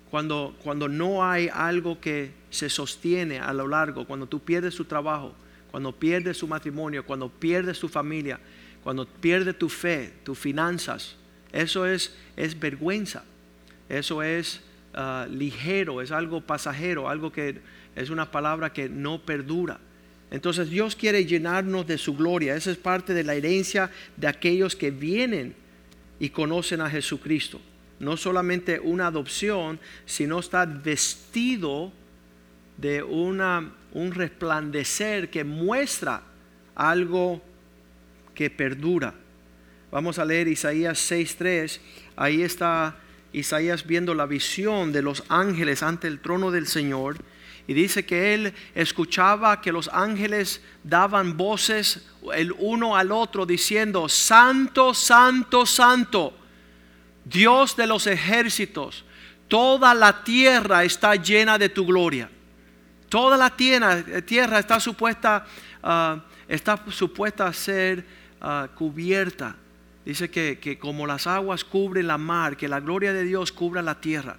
Cuando, 0.09 0.57
cuando 0.63 0.89
no 0.89 1.29
hay 1.29 1.49
algo 1.53 2.01
que 2.01 2.31
se 2.49 2.71
sostiene 2.71 3.41
a 3.41 3.53
lo 3.53 3.67
largo, 3.67 4.07
cuando 4.07 4.29
tú 4.29 4.39
pierdes 4.39 4.77
tu 4.77 4.85
trabajo, 4.85 5.35
cuando 5.73 5.91
pierdes 5.91 6.37
su 6.37 6.47
matrimonio, 6.47 7.05
cuando 7.05 7.29
pierdes 7.29 7.81
tu 7.81 7.89
familia, 7.89 8.39
cuando 8.85 9.05
pierdes 9.05 9.59
tu 9.59 9.69
fe, 9.69 10.15
tus 10.23 10.39
finanzas, 10.39 11.17
eso 11.53 11.87
es, 11.87 12.15
es 12.37 12.59
vergüenza, 12.59 13.25
eso 13.89 14.23
es 14.23 14.61
ah, 14.95 15.27
ligero, 15.31 16.03
es 16.03 16.11
algo 16.11 16.41
pasajero, 16.41 17.09
algo 17.09 17.33
que 17.33 17.61
es 17.95 18.11
una 18.11 18.31
palabra 18.31 18.73
que 18.73 18.89
no 18.89 19.21
perdura. 19.23 19.79
Entonces 20.31 20.71
Dios 20.71 20.97
quiere 20.97 21.25
llenarnos 21.25 21.87
de 21.87 21.99
su 21.99 22.17
gloria. 22.17 22.57
Esa 22.57 22.71
es 22.71 22.77
parte 22.77 23.15
de 23.15 23.25
la 23.25 23.35
herencia 23.35 23.91
de 24.17 24.27
aquellos 24.27 24.75
que 24.75 24.91
vienen 24.91 25.55
y 26.19 26.31
conocen 26.31 26.81
a 26.81 26.91
Jesucristo. 26.91 27.61
No 28.01 28.17
solamente 28.17 28.79
una 28.81 29.07
adopción, 29.07 29.79
sino 30.05 30.41
estar 30.41 30.83
vestido 30.83 31.93
de 32.77 33.03
una, 33.03 33.73
un 33.93 34.13
resplandecer 34.13 35.31
que 35.31 35.45
muestra 35.45 36.23
algo 36.75 37.43
que 38.35 38.51
perdura. 38.51 39.15
Vamos 39.97 40.19
a 40.19 40.27
leer 40.27 40.47
Isaías 40.47 41.11
6.3. 41.11 41.81
Ahí 42.17 42.43
está 42.43 42.97
Isaías 43.33 43.87
viendo 43.87 44.13
la 44.13 44.27
visión 44.27 44.93
de 44.93 45.01
los 45.01 45.25
ángeles 45.31 45.83
ante 45.83 46.07
el 46.07 46.21
trono 46.21 46.51
del 46.51 46.67
Señor 46.67 47.17
y 47.67 47.73
dice 47.73 48.05
que 48.05 48.35
él 48.35 48.53
escuchaba 48.75 49.63
que 49.63 49.73
los 49.73 49.89
ángeles 49.89 50.61
daban 50.85 51.39
voces 51.39 52.07
el 52.35 52.53
uno 52.59 52.95
al 52.95 53.11
otro 53.11 53.47
diciendo, 53.47 54.07
Santo, 54.11 54.93
Santo, 54.93 55.65
Santo, 55.65 56.35
Dios 57.25 57.75
de 57.75 57.87
los 57.87 58.07
ejércitos, 58.07 59.03
toda 59.49 59.95
la 59.95 60.23
tierra 60.23 60.85
está 60.85 61.15
llena 61.15 61.57
de 61.57 61.71
tu 61.71 61.87
gloria. 61.87 62.29
Toda 63.09 63.39
la 63.39 63.49
tierra, 63.57 64.59
está 64.59 64.79
supuesta, 64.79 65.47
ah, 65.83 66.23
está 66.47 66.85
supuesta 66.91 67.47
a 67.47 67.53
ser 67.55 68.05
ah, 68.43 68.69
cubierta. 68.75 69.57
Dice 70.07 70.31
que, 70.31 70.59
que 70.61 70.79
como 70.79 71.05
las 71.07 71.27
aguas 71.27 71.65
cubren 71.65 72.07
la 72.07 72.17
mar, 72.17 72.57
que 72.57 72.69
la 72.69 72.79
gloria 72.79 73.13
de 73.13 73.25
Dios 73.25 73.51
cubra 73.51 73.83
la 73.83 74.01
tierra. 74.01 74.39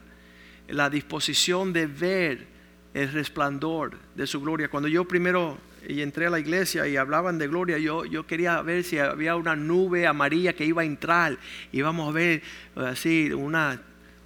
La 0.70 0.90
disposición 0.90 1.74
de 1.74 1.88
ver 1.88 2.48
el 2.94 3.12
resplandor 3.12 3.98
de 4.16 4.26
su 4.26 4.40
gloria. 4.40 4.70
Cuando 4.70 4.88
yo 4.88 5.06
primero 5.06 5.58
entré 5.86 6.28
a 6.28 6.30
la 6.30 6.40
iglesia 6.40 6.88
y 6.88 6.96
hablaban 6.96 7.38
de 7.38 7.48
gloria, 7.48 7.78
yo, 7.78 8.06
yo 8.06 8.26
quería 8.26 8.62
ver 8.62 8.86
si 8.86 8.98
había 8.98 9.36
una 9.36 9.58
nube 9.58 10.08
amarilla 10.08 10.54
que 10.54 10.66
iba 10.66 10.84
a 10.84 10.86
entrar. 10.86 11.38
Y 11.74 11.82
vamos 11.82 12.08
a 12.08 12.14
ver 12.14 12.42
así 12.76 13.32
una, 13.34 13.82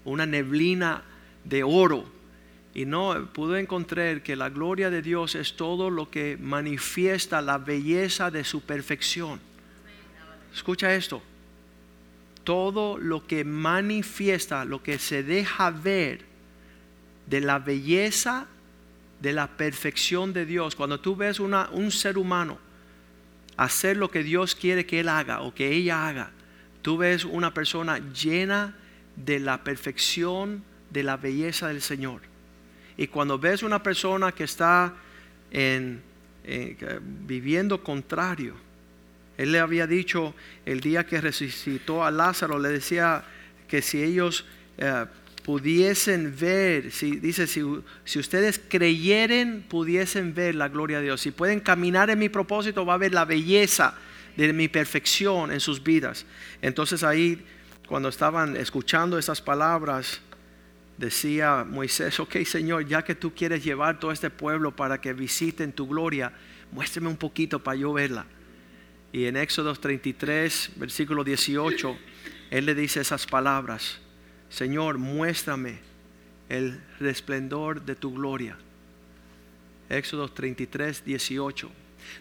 una 0.05 0.27
neblina 0.27 1.03
de 1.43 1.63
oro. 1.63 2.05
Y 2.75 2.85
no 2.85 3.29
pude 3.33 3.59
encontrar 3.59 4.21
que 4.21 4.35
la 4.35 4.49
gloria 4.49 4.91
de 4.91 5.01
Dios 5.01 5.33
es 5.33 5.55
todo 5.55 5.89
lo 5.89 6.11
que 6.11 6.37
manifiesta 6.39 7.41
la 7.41 7.57
belleza 7.57 8.29
de 8.29 8.43
su 8.43 8.61
perfección. 8.61 9.41
Escucha 10.53 10.93
esto. 10.93 11.21
Todo 12.43 12.97
lo 12.97 13.27
que 13.27 13.43
manifiesta, 13.43 14.65
lo 14.65 14.81
que 14.81 14.97
se 14.99 15.23
deja 15.23 15.69
ver 15.71 16.25
de 17.27 17.41
la 17.41 17.59
belleza 17.59 18.47
de 19.21 19.33
la 19.33 19.47
perfección 19.47 20.33
de 20.33 20.45
Dios, 20.45 20.75
cuando 20.75 20.99
tú 20.99 21.15
ves 21.15 21.39
una, 21.39 21.69
un 21.71 21.91
ser 21.91 22.17
humano 22.17 22.57
hacer 23.55 23.97
lo 23.97 24.09
que 24.09 24.23
Dios 24.23 24.55
quiere 24.55 24.85
que 24.85 25.01
él 25.01 25.09
haga 25.09 25.41
o 25.41 25.53
que 25.53 25.71
ella 25.71 26.07
haga, 26.07 26.31
tú 26.81 26.97
ves 26.97 27.23
una 27.23 27.53
persona 27.53 27.99
llena 28.11 28.75
de 29.15 29.39
la 29.39 29.63
perfección, 29.63 30.63
de 30.89 31.03
la 31.03 31.17
belleza 31.17 31.67
del 31.67 31.81
Señor. 31.81 32.21
Y 32.97 33.07
cuando 33.07 33.37
ves 33.37 33.61
una 33.61 33.83
persona 33.83 34.31
que 34.31 34.45
está 34.45 34.95
en, 35.51 36.01
viviendo 37.27 37.83
contrario, 37.83 38.55
él 39.41 39.51
le 39.51 39.59
había 39.59 39.87
dicho 39.87 40.35
el 40.67 40.81
día 40.81 41.07
que 41.07 41.19
resucitó 41.19 42.03
a 42.03 42.11
Lázaro, 42.11 42.59
le 42.59 42.69
decía 42.69 43.23
que 43.67 43.81
si 43.81 44.03
ellos 44.03 44.45
eh, 44.77 45.05
pudiesen 45.43 46.35
ver, 46.39 46.91
si, 46.91 47.15
dice, 47.15 47.47
si, 47.47 47.63
si, 48.05 48.19
ustedes 48.19 48.61
creyeren, 48.69 49.65
pudiesen 49.67 50.35
ver 50.35 50.53
la 50.53 50.69
gloria 50.69 50.99
de 50.99 51.05
Dios. 51.05 51.21
Si 51.21 51.31
pueden 51.31 51.59
caminar 51.59 52.11
en 52.11 52.19
mi 52.19 52.29
propósito, 52.29 52.85
va 52.85 52.93
a 52.93 52.97
ver 52.97 53.15
la 53.15 53.25
belleza 53.25 53.95
de 54.37 54.53
mi 54.53 54.67
perfección 54.67 55.51
en 55.51 55.59
sus 55.59 55.81
vidas. 55.81 56.27
Entonces 56.61 57.03
ahí, 57.03 57.43
cuando 57.87 58.09
estaban 58.09 58.55
escuchando 58.55 59.17
esas 59.17 59.41
palabras, 59.41 60.21
decía 60.99 61.65
Moisés, 61.67 62.19
ok 62.19 62.43
Señor, 62.45 62.85
ya 62.85 63.03
que 63.03 63.15
tú 63.15 63.33
quieres 63.33 63.63
llevar 63.63 63.99
todo 63.99 64.11
este 64.11 64.29
pueblo 64.29 64.75
para 64.75 65.01
que 65.01 65.13
visiten 65.13 65.73
tu 65.73 65.87
gloria, 65.87 66.31
muéstrame 66.71 67.07
un 67.07 67.17
poquito 67.17 67.63
para 67.63 67.77
yo 67.77 67.91
verla. 67.91 68.27
Y 69.13 69.25
en 69.25 69.35
Éxodo 69.35 69.73
33, 69.75 70.71
versículo 70.77 71.23
18, 71.23 71.97
Él 72.49 72.65
le 72.65 72.75
dice 72.75 73.01
esas 73.01 73.25
palabras. 73.25 73.99
Señor, 74.49 74.97
muéstrame 74.97 75.79
el 76.49 76.79
resplendor 76.99 77.81
de 77.81 77.95
tu 77.95 78.13
gloria. 78.13 78.57
Éxodo 79.89 80.29
33, 80.29 81.03
18. 81.03 81.71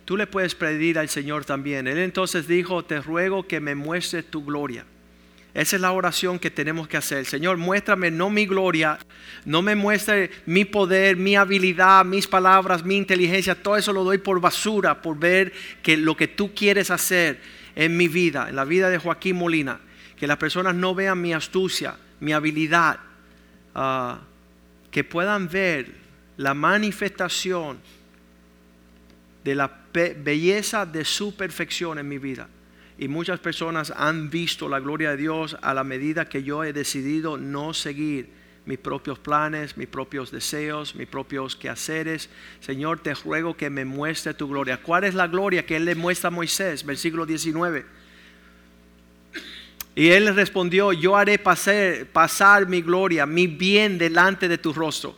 Tú 0.05 0.17
le 0.17 0.27
puedes 0.27 0.55
pedir 0.55 0.99
al 0.99 1.09
Señor 1.09 1.45
también. 1.45 1.87
Él 1.87 1.99
entonces 1.99 2.47
dijo, 2.47 2.85
te 2.85 3.01
ruego 3.01 3.47
que 3.47 3.61
me 3.61 3.75
muestre 3.75 4.23
tu 4.23 4.45
gloria. 4.45 4.85
Esa 5.53 5.77
es 5.77 5.83
la 5.83 5.93
oración 5.93 6.39
que 6.39 6.51
tenemos 6.51 6.87
que 6.87 6.97
hacer. 6.97 7.27
Señor, 7.27 7.57
muéstrame 7.57 8.11
no 8.11 8.31
mi 8.31 8.47
gloria, 8.47 8.99
no 9.45 9.63
me 9.63 9.75
muestre 9.75 10.31
mi 10.47 10.65
poder, 10.65 11.17
mi 11.17 11.35
habilidad, 11.35 12.05
mis 12.05 12.29
palabras, 12.29 12.85
mi 12.85 12.97
inteligencia. 12.97 13.61
Todo 13.61 13.77
eso 13.77 13.93
lo 13.93 14.05
doy 14.05 14.19
por 14.19 14.41
basura, 14.41 15.03
por 15.03 15.19
ver 15.19 15.53
que 15.83 15.97
lo 15.97 16.17
que 16.17 16.29
tú 16.29 16.55
quieres 16.55 16.91
hacer 16.91 17.41
en 17.75 17.97
mi 17.97 18.07
vida, 18.07 18.49
en 18.49 18.57
la 18.57 18.65
vida 18.65 18.91
de 18.91 18.99
Joaquín 18.99 19.37
Molina. 19.37 19.81
Que 20.17 20.27
las 20.27 20.37
personas 20.37 20.75
no 20.75 20.95
vean 20.95 21.21
mi 21.21 21.33
astucia, 21.33 21.97
mi 22.21 22.33
habilidad, 22.33 23.01
ah, 23.75 24.21
que 24.91 25.03
puedan 25.03 25.49
ver 25.49 25.95
la 26.37 26.55
manifestación 26.55 27.79
de 29.43 29.55
la 29.55 29.81
belleza 29.93 30.87
de 30.87 31.05
su 31.05 31.35
perfección 31.35 31.99
en 31.99 32.09
mi 32.09 32.19
vida. 32.19 32.49
Y 33.01 33.09
muchas 33.09 33.41
personas 33.41 33.93
han 33.97 34.29
visto 34.31 34.69
la 34.69 34.79
gloria 34.79 35.11
de 35.11 35.17
Dios 35.17 35.57
a 35.63 35.75
la 35.75 35.85
medida 35.85 36.29
que 36.29 36.43
yo 36.43 36.63
he 36.63 36.73
decidido 36.75 37.39
no 37.39 37.75
seguir 37.75 38.29
mis 38.67 38.79
propios 38.79 39.19
planes, 39.19 39.79
mis 39.79 39.89
propios 39.89 40.31
deseos, 40.31 40.95
mis 40.95 41.09
propios 41.09 41.57
quehaceres. 41.57 42.29
Señor, 42.61 43.01
te 43.01 43.15
ruego 43.15 43.57
que 43.57 43.71
me 43.71 43.87
muestre 43.87 44.35
tu 44.35 44.49
gloria. 44.49 44.83
¿Cuál 44.83 45.05
es 45.05 45.15
la 45.15 45.29
gloria 45.29 45.65
que 45.65 45.77
Él 45.77 45.87
le 45.87 45.95
muestra 45.95 46.29
a 46.29 46.31
Moisés? 46.31 46.85
Versículo 46.85 47.25
19 47.25 47.99
y 49.95 50.11
él 50.11 50.35
respondió, 50.35 50.93
yo 50.93 51.17
haré 51.17 51.39
pasar, 51.39 52.07
pasar 52.13 52.67
mi 52.67 52.81
gloria, 52.81 53.27
mi 53.27 53.47
bien 53.47 53.99
delante 53.99 54.49
de 54.49 54.57
tu 54.57 54.73
rostro. 54.73 55.17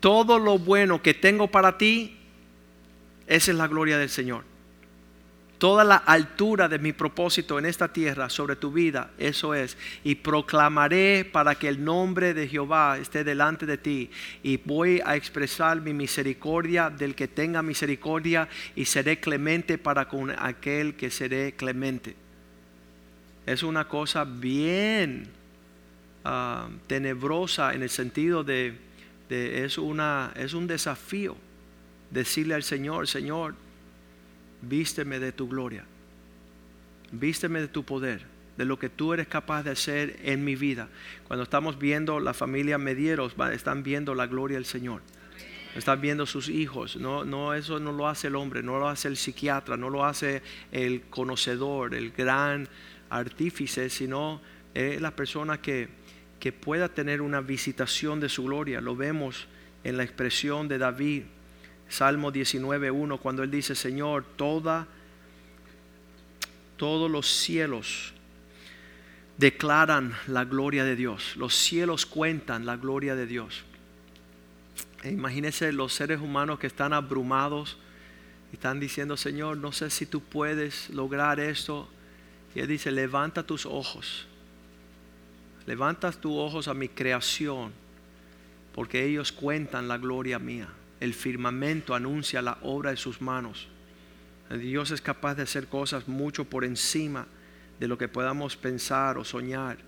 Todo 0.00 0.38
lo 0.38 0.58
bueno 0.58 1.02
que 1.02 1.12
tengo 1.12 1.48
para 1.48 1.76
ti, 1.76 2.16
esa 3.26 3.50
es 3.50 3.56
la 3.56 3.68
gloria 3.68 3.98
del 3.98 4.08
Señor. 4.08 4.49
Toda 5.60 5.84
la 5.84 5.96
altura 5.96 6.68
de 6.68 6.80
mi 6.80 6.92
propósito 6.92 7.56
en 7.56 7.66
esta 7.66 7.92
tierra 7.92 8.28
sobre 8.28 8.56
tu 8.56 8.72
vida, 8.72 9.12
eso 9.16 9.54
es. 9.54 9.76
Y 10.02 10.16
proclamaré 10.16 11.24
para 11.24 11.54
que 11.54 11.68
el 11.68 11.84
nombre 11.84 12.34
de 12.34 12.48
Jehová 12.48 12.98
esté 12.98 13.22
delante 13.22 13.64
de 13.66 13.78
ti. 13.78 14.10
Y 14.42 14.56
voy 14.56 15.00
a 15.04 15.14
expresar 15.14 15.80
mi 15.80 15.92
misericordia 15.92 16.90
del 16.90 17.14
que 17.14 17.28
tenga 17.28 17.62
misericordia 17.62 18.48
y 18.74 18.86
seré 18.86 19.20
clemente 19.20 19.78
para 19.78 20.08
con 20.08 20.30
aquel 20.30 20.96
que 20.96 21.10
seré 21.10 21.52
clemente 21.52 22.16
es 23.46 23.62
una 23.62 23.88
cosa 23.88 24.24
bien 24.24 25.26
ah, 26.24 26.68
tenebrosa 26.86 27.74
en 27.74 27.82
el 27.82 27.90
sentido 27.90 28.44
de, 28.44 28.76
es, 29.28 29.78
una, 29.78 30.32
es 30.36 30.54
un 30.54 30.66
desafío 30.66 31.36
decirle 32.10 32.54
al 32.54 32.62
Señor, 32.62 33.08
Señor, 33.08 33.54
vísteme 34.62 35.18
de 35.18 35.32
tu 35.32 35.48
gloria, 35.48 35.84
vísteme 37.12 37.60
de 37.60 37.68
tu 37.68 37.84
poder, 37.84 38.22
de 38.56 38.64
lo 38.64 38.78
que 38.78 38.88
tú 38.88 39.14
eres 39.14 39.26
capaz 39.26 39.62
de 39.62 39.70
hacer 39.70 40.18
en 40.22 40.44
mi 40.44 40.56
vida. 40.56 40.88
Cuando 41.26 41.44
estamos 41.44 41.78
viendo 41.78 42.20
la 42.20 42.34
familia 42.34 42.78
Medieros, 42.78 43.34
están 43.52 43.82
viendo 43.82 44.14
la 44.14 44.26
gloria 44.26 44.56
del 44.56 44.66
Señor. 44.66 45.02
Están 45.74 46.00
viendo 46.00 46.26
sus 46.26 46.48
hijos. 46.48 46.96
No, 46.96 47.24
no, 47.24 47.54
eso 47.54 47.78
no 47.78 47.92
lo 47.92 48.08
hace 48.08 48.26
el 48.26 48.36
hombre, 48.36 48.62
no 48.62 48.78
lo 48.78 48.88
hace 48.88 49.08
el 49.08 49.16
psiquiatra, 49.16 49.76
no 49.76 49.88
lo 49.88 50.04
hace 50.04 50.42
el 50.72 51.02
conocedor, 51.02 51.94
el 51.94 52.10
gran 52.10 52.68
artífice, 53.08 53.88
sino 53.88 54.40
es 54.74 55.00
la 55.00 55.12
persona 55.12 55.60
que, 55.60 55.88
que 56.40 56.52
pueda 56.52 56.88
tener 56.88 57.22
una 57.22 57.40
visitación 57.40 58.18
de 58.18 58.28
su 58.28 58.44
gloria. 58.44 58.80
Lo 58.80 58.96
vemos 58.96 59.46
en 59.84 59.96
la 59.96 60.02
expresión 60.02 60.68
de 60.68 60.78
David, 60.78 61.22
Salmo 61.90 62.32
19.1, 62.32 63.18
cuando 63.18 63.42
él 63.42 63.50
dice, 63.50 63.74
Señor, 63.74 64.24
toda 64.36 64.86
todos 66.80 67.10
los 67.10 67.26
cielos 67.28 68.14
declaran 69.36 70.16
la 70.26 70.46
gloria 70.46 70.82
de 70.82 70.96
Dios. 70.96 71.36
Los 71.36 71.54
cielos 71.54 72.06
cuentan 72.06 72.64
la 72.64 72.78
gloria 72.78 73.14
de 73.14 73.26
Dios. 73.26 73.64
E 75.02 75.10
imagínense 75.10 75.74
los 75.74 75.92
seres 75.92 76.22
humanos 76.22 76.58
que 76.58 76.68
están 76.68 76.94
abrumados 76.94 77.76
y 78.50 78.54
están 78.54 78.80
diciendo, 78.80 79.18
Señor, 79.18 79.58
no 79.58 79.72
sé 79.72 79.90
si 79.90 80.06
tú 80.06 80.22
puedes 80.22 80.88
lograr 80.88 81.38
esto. 81.38 81.86
Y 82.54 82.60
Él 82.60 82.68
dice, 82.68 82.90
levanta 82.90 83.42
tus 83.42 83.66
ojos. 83.66 84.26
Levantas 85.66 86.18
tus 86.18 86.32
ojos 86.32 86.66
a 86.66 86.72
mi 86.72 86.88
creación, 86.88 87.72
porque 88.74 89.04
ellos 89.04 89.32
cuentan 89.32 89.86
la 89.86 89.98
gloria 89.98 90.38
mía. 90.38 90.68
El 91.00 91.14
firmamento 91.14 91.94
anuncia 91.94 92.42
la 92.42 92.58
obra 92.62 92.90
de 92.90 92.96
sus 92.96 93.20
manos. 93.20 93.68
Dios 94.50 94.90
es 94.90 95.00
capaz 95.00 95.34
de 95.34 95.42
hacer 95.42 95.66
cosas 95.66 96.08
mucho 96.08 96.44
por 96.44 96.64
encima 96.64 97.26
de 97.78 97.88
lo 97.88 97.96
que 97.96 98.08
podamos 98.08 98.56
pensar 98.56 99.16
o 99.16 99.24
soñar. 99.24 99.78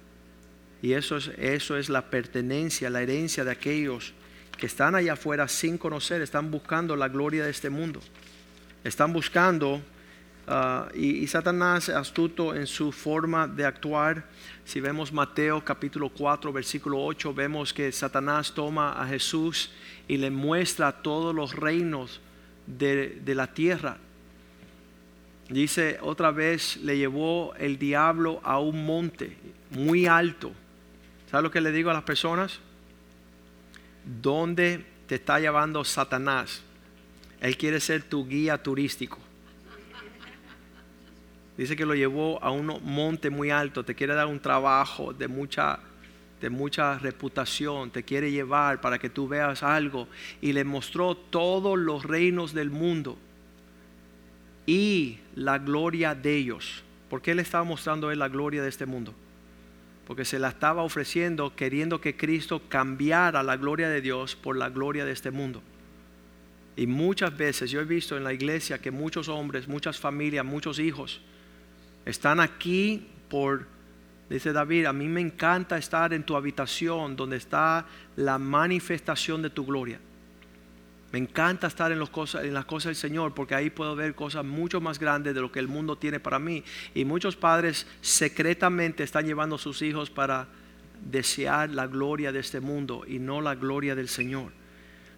Y 0.80 0.94
eso 0.94 1.16
es, 1.16 1.28
eso 1.36 1.76
es 1.76 1.88
la 1.88 2.10
pertenencia, 2.10 2.90
la 2.90 3.02
herencia 3.02 3.44
de 3.44 3.50
aquellos 3.50 4.14
que 4.56 4.66
están 4.66 4.94
allá 4.94 5.14
afuera 5.14 5.48
sin 5.48 5.76
conocer, 5.76 6.22
están 6.22 6.50
buscando 6.50 6.94
la 6.96 7.08
gloria 7.08 7.44
de 7.44 7.50
este 7.50 7.68
mundo. 7.68 8.00
Están 8.84 9.12
buscando, 9.12 9.82
ah, 10.46 10.88
y, 10.94 11.18
y, 11.18 11.26
Satanás 11.26 11.88
astuto 11.88 12.54
en 12.54 12.66
su 12.66 12.92
forma 12.92 13.46
de 13.46 13.64
actuar. 13.64 14.24
Si 14.64 14.80
vemos 14.80 15.12
Mateo 15.12 15.64
capítulo 15.64 16.08
4, 16.08 16.52
versículo 16.52 17.04
8, 17.04 17.34
vemos 17.34 17.72
que 17.72 17.90
Satanás 17.92 18.52
toma 18.52 19.00
a 19.00 19.06
Jesús 19.06 19.70
y 20.08 20.16
le 20.16 20.30
muestra 20.30 21.02
todos 21.02 21.34
los 21.34 21.54
reinos 21.54 22.20
de, 22.66 23.20
la 23.34 23.52
tierra 23.52 23.98
Dice, 25.48 25.98
otra 26.00 26.30
vez 26.30 26.78
le 26.78 26.96
llevó 26.96 27.54
el 27.58 27.78
diablo 27.78 28.40
a 28.42 28.58
un 28.58 28.86
monte 28.86 29.36
muy 29.70 30.06
alto. 30.06 30.52
¿Sabes 31.30 31.42
lo 31.42 31.50
que 31.50 31.60
le 31.60 31.72
digo 31.72 31.90
a 31.90 31.92
las 31.92 32.04
personas? 32.04 32.58
¿Dónde 34.04 34.86
te 35.06 35.16
está 35.16 35.40
llevando 35.40 35.84
Satanás? 35.84 36.62
Él 37.40 37.58
quiere 37.58 37.80
ser 37.80 38.02
tu 38.02 38.26
guía 38.26 38.62
turístico. 38.62 39.18
Dice 41.56 41.76
que 41.76 41.84
lo 41.84 41.94
llevó 41.94 42.42
a 42.42 42.50
un 42.50 42.80
monte 42.82 43.28
muy 43.28 43.50
alto, 43.50 43.84
te 43.84 43.94
quiere 43.94 44.14
dar 44.14 44.26
un 44.26 44.40
trabajo 44.40 45.12
de 45.12 45.28
mucha, 45.28 45.80
de 46.40 46.48
mucha 46.48 46.98
reputación, 46.98 47.90
te 47.90 48.02
quiere 48.02 48.30
llevar 48.30 48.80
para 48.80 48.98
que 48.98 49.10
tú 49.10 49.28
veas 49.28 49.62
algo. 49.62 50.08
Y 50.40 50.52
le 50.52 50.64
mostró 50.64 51.14
todos 51.14 51.78
los 51.78 52.04
reinos 52.04 52.54
del 52.54 52.70
mundo 52.70 53.18
y 54.66 55.18
la 55.34 55.58
gloria 55.58 56.14
de 56.14 56.36
ellos. 56.36 56.82
¿Por 57.10 57.20
qué 57.20 57.34
le 57.34 57.42
estaba 57.42 57.64
mostrando 57.64 58.10
él 58.10 58.18
la 58.18 58.28
gloria 58.28 58.62
de 58.62 58.70
este 58.70 58.86
mundo? 58.86 59.14
Porque 60.06 60.24
se 60.24 60.38
la 60.38 60.48
estaba 60.48 60.82
ofreciendo 60.82 61.54
queriendo 61.54 62.00
que 62.00 62.16
Cristo 62.16 62.62
cambiara 62.68 63.42
la 63.42 63.58
gloria 63.58 63.90
de 63.90 64.00
Dios 64.00 64.36
por 64.36 64.56
la 64.56 64.70
gloria 64.70 65.04
de 65.04 65.12
este 65.12 65.30
mundo. 65.30 65.62
Y 66.76 66.86
muchas 66.86 67.36
veces 67.36 67.70
yo 67.70 67.80
he 67.80 67.84
visto 67.84 68.16
en 68.16 68.24
la 68.24 68.32
iglesia 68.32 68.80
que 68.80 68.90
muchos 68.90 69.28
hombres, 69.28 69.68
muchas 69.68 70.00
familias, 70.00 70.46
muchos 70.46 70.78
hijos 70.78 71.20
están 72.04 72.40
aquí 72.40 73.08
por, 73.28 73.66
dice 74.28 74.52
David, 74.52 74.86
a 74.86 74.92
mí 74.92 75.06
me 75.08 75.20
encanta 75.20 75.78
estar 75.78 76.12
en 76.12 76.24
tu 76.24 76.36
habitación 76.36 77.16
donde 77.16 77.36
está 77.36 77.86
la 78.16 78.38
manifestación 78.38 79.42
de 79.42 79.50
tu 79.50 79.64
gloria. 79.64 80.00
Me 81.12 81.18
encanta 81.18 81.66
estar 81.66 81.92
en, 81.92 81.98
las 81.98 82.08
cosas 82.08 82.84
del 82.86 82.96
Señor 82.96 83.34
porque 83.34 83.54
ahí 83.54 83.68
puedo 83.68 83.94
ver 83.94 84.14
cosas 84.14 84.46
mucho 84.46 84.80
más 84.80 84.98
grandes 84.98 85.34
de 85.34 85.42
lo 85.42 85.52
que 85.52 85.58
el 85.58 85.68
mundo 85.68 85.96
tiene 85.96 86.20
para 86.20 86.38
mí. 86.38 86.64
Y 86.94 87.04
muchos 87.04 87.36
padres 87.36 87.86
secretamente 88.00 89.02
están 89.02 89.26
llevando 89.26 89.56
a 89.56 89.58
sus 89.58 89.82
hijos 89.82 90.08
para 90.08 90.48
desear 91.04 91.68
la 91.68 91.86
gloria 91.86 92.32
de 92.32 92.38
este 92.40 92.60
mundo 92.60 93.04
y 93.06 93.18
no 93.18 93.42
la 93.42 93.54
gloria 93.54 93.94
del 93.94 94.08
Señor. 94.08 94.52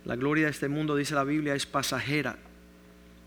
La 0.05 0.17
gloria 0.17 0.47
de 0.47 0.51
este 0.51 0.69
mundo, 0.69 0.97
dice 0.97 1.15
la 1.15 1.23
Biblia, 1.23 1.55
es 1.55 1.65
pasajera, 1.65 2.39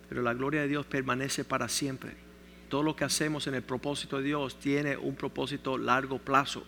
pero 0.09 0.21
la 0.21 0.33
gloria 0.33 0.61
de 0.61 0.67
Dios 0.67 0.85
permanece 0.85 1.45
para 1.45 1.69
siempre. 1.69 2.26
Todo 2.69 2.83
lo 2.83 2.95
que 2.95 3.05
hacemos 3.05 3.47
en 3.47 3.55
el 3.55 3.63
propósito 3.63 4.17
de 4.17 4.23
Dios 4.23 4.59
tiene 4.59 4.97
un 4.97 5.15
propósito 5.15 5.77
largo 5.77 6.19
plazo. 6.19 6.63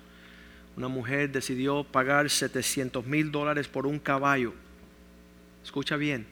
Una 0.77 0.87
mujer 0.87 1.31
decidió 1.31 1.83
pagar 1.83 2.29
700 2.29 3.05
mil 3.05 3.31
dólares 3.31 3.67
por 3.67 3.85
un 3.85 3.99
caballo 3.99 4.53
escucha 5.63 5.97
bien, 5.97 6.25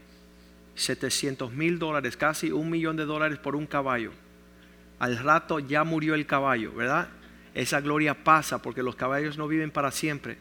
700 0.76 1.52
mil 1.54 1.80
dólares, 1.80 2.18
casi 2.18 2.52
un 2.52 2.70
millón 2.70 2.98
de 2.98 3.06
dólares 3.06 3.38
por 3.38 3.56
un 3.56 3.68
caballo. 3.68 4.12
Al 5.00 5.18
rato 5.18 5.60
ya 5.60 5.84
murió 5.84 6.16
el 6.16 6.26
caballo, 6.26 6.74
¿verdad? 6.74 7.10
Esa 7.54 7.82
gloria 7.82 8.24
pasa 8.24 8.62
porque 8.62 8.84
los 8.84 8.96
caballos 8.96 9.38
no 9.38 9.48
viven 9.48 9.72
para 9.72 9.92
siempre. 9.92 10.38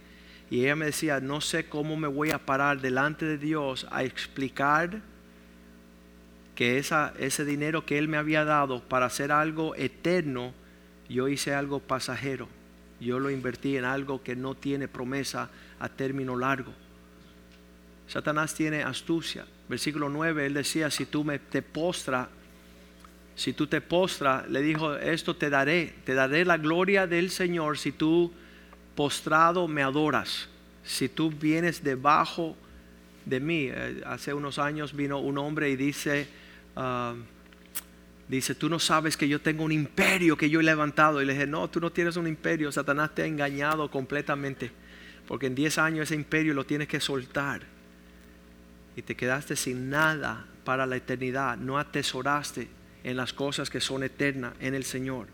Y 0.50 0.60
ella 0.60 0.76
me 0.76 0.86
decía, 0.86 1.20
no 1.20 1.40
sé 1.42 1.68
cómo 1.68 1.96
me 1.96 2.08
voy 2.08 2.30
a 2.30 2.38
parar 2.38 2.80
delante 2.80 3.26
de 3.26 3.36
Dios 3.36 3.86
a 3.90 4.02
explicar 4.02 5.02
que 6.56 6.78
ese 6.78 7.44
dinero 7.44 7.84
que 7.84 7.98
Él 7.98 8.08
me 8.08 8.16
había 8.16 8.44
dado 8.44 8.82
para 8.82 9.06
hacer 9.06 9.30
algo 9.30 9.76
eterno, 9.76 10.54
yo 11.08 11.28
hice 11.28 11.54
algo 11.54 11.78
pasajero. 11.80 12.48
Yo 12.98 13.18
lo 13.20 13.30
invertí 13.30 13.76
en 13.76 13.84
algo 13.84 14.22
que 14.22 14.34
no 14.34 14.54
tiene 14.54 14.88
promesa 14.88 15.50
a 15.78 15.88
término 15.90 16.34
largo. 16.34 16.72
Satanás 18.08 18.54
tiene 18.54 18.82
astucia. 18.82 19.44
Versículo 19.68 20.08
9, 20.08 20.46
él 20.46 20.54
decía, 20.54 20.90
si 20.90 21.04
tú 21.04 21.24
me, 21.24 21.38
te 21.38 21.60
postra, 21.60 22.28
si 23.34 23.52
tú 23.52 23.66
te 23.66 23.82
postra, 23.82 24.46
le 24.48 24.62
dijo, 24.62 24.96
esto 24.96 25.36
te 25.36 25.50
daré, 25.50 25.92
te 26.04 26.14
daré 26.14 26.46
la 26.46 26.56
gloria 26.56 27.06
del 27.06 27.30
Señor 27.30 27.76
si 27.76 27.92
tú 27.92 28.32
postrado 28.94 29.68
me 29.68 29.82
adoras, 29.82 30.48
si 30.84 31.10
tú 31.10 31.30
vienes 31.30 31.84
debajo 31.84 32.56
de 33.26 33.40
mí. 33.40 33.68
Eh, 33.70 34.02
hace 34.06 34.32
unos 34.32 34.58
años 34.58 34.94
vino 34.94 35.18
un 35.18 35.36
hombre 35.36 35.68
y 35.68 35.76
dice, 35.76 36.28
ah, 36.76 37.14
dice, 38.28 38.54
tú 38.54 38.68
no 38.68 38.78
sabes 38.78 39.16
que 39.16 39.28
yo 39.28 39.40
tengo 39.40 39.64
un 39.64 39.72
imperio 39.72 40.36
que 40.36 40.48
yo 40.48 40.60
he 40.60 40.62
levantado. 40.62 41.20
Y 41.20 41.26
le 41.26 41.32
dije, 41.32 41.46
no, 41.46 41.68
tú 41.68 41.80
no 41.80 41.90
tienes 41.90 42.16
un 42.16 42.26
imperio, 42.26 42.70
Satanás 42.70 43.14
te 43.14 43.22
ha 43.22 43.26
engañado 43.26 43.90
completamente, 43.90 44.70
porque 45.26 45.46
en 45.46 45.54
10 45.54 45.78
años 45.78 46.02
ese 46.04 46.14
imperio 46.14 46.54
lo 46.54 46.64
tienes 46.64 46.88
que 46.88 47.00
soltar 47.00 47.62
y 48.96 49.02
te 49.02 49.14
quedaste 49.14 49.56
sin 49.56 49.90
nada 49.90 50.46
para 50.64 50.86
la 50.86 50.96
eternidad, 50.96 51.58
no 51.58 51.78
atesoraste 51.78 52.68
en 53.04 53.16
las 53.16 53.32
cosas 53.32 53.70
que 53.70 53.80
son 53.80 54.02
eternas 54.02 54.54
en 54.58 54.74
el 54.74 54.84
Señor. 54.84 55.28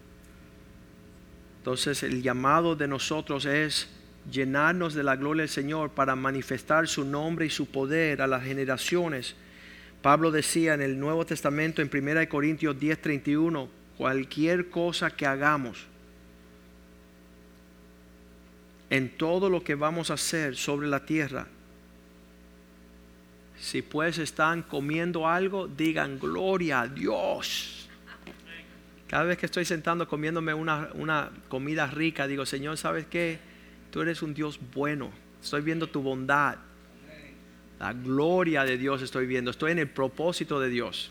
Entonces 1.59 2.03
el 2.03 2.23
llamado 2.23 2.75
de 2.75 2.89
nosotros 2.89 3.47
es 3.47 3.89
llenarnos 4.31 4.95
de 4.95 5.05
la 5.05 5.15
gloria 5.15 5.43
del 5.43 5.49
Señor 5.49 5.91
para 5.91 6.17
manifestar 6.17 6.89
su 6.89 7.05
nombre 7.05 7.47
y 7.47 7.51
su 7.51 7.67
poder 7.67 8.21
a 8.21 8.27
las 8.27 8.43
generaciones. 8.43 9.37
Pablo 10.03 10.33
decía 10.33 10.75
en 10.75 10.83
el 10.83 10.99
Nuevo 10.99 11.25
Testamento 11.25 11.81
en 11.81 11.89
1 11.89 12.29
Corintios 12.29 12.77
10:31, 12.79 13.69
cualquier 13.97 14.69
cosa 14.69 15.11
que 15.11 15.27
hagamos, 15.27 15.87
en 18.91 19.17
todo 19.17 19.49
lo 19.49 19.63
que 19.63 19.77
vamos 19.77 20.11
a 20.11 20.15
hacer 20.15 20.57
sobre 20.57 20.89
la 20.89 21.07
tierra, 21.07 21.47
si 23.59 23.81
pues 23.81 24.19
están 24.19 24.63
comiendo 24.63 25.29
algo, 25.29 25.69
digan 25.69 26.19
gloria 26.19 26.81
a 26.81 26.89
Dios. 26.89 27.89
Cada 29.07 29.25
vez 29.25 29.39
que 29.39 29.47
estoy 29.47 29.65
sentando 29.65 30.09
comiéndome 30.09 30.53
una, 30.53 30.89
una 30.95 31.31
comida 31.49 31.87
rica, 31.87 32.27
digo, 32.27 32.45
Señor, 32.45 32.77
¿sabes 32.77 33.07
qué? 33.07 33.39
Tú 33.93 34.01
eres 34.01 34.21
un 34.23 34.35
Dios 34.35 34.59
bueno. 34.75 35.13
Estoy 35.41 35.63
viendo 35.63 35.87
tu 35.87 36.03
bondad. 36.03 36.57
La 37.83 37.95
gloria 37.95 38.65
de 38.65 38.79
Dios 38.79 39.03
estoy 39.03 39.27
viendo. 39.27 39.51
Estoy 39.51 39.73
en 39.73 39.81
el 39.81 39.91
propósito 39.91 40.61
de 40.61 40.69
Dios. 40.69 41.11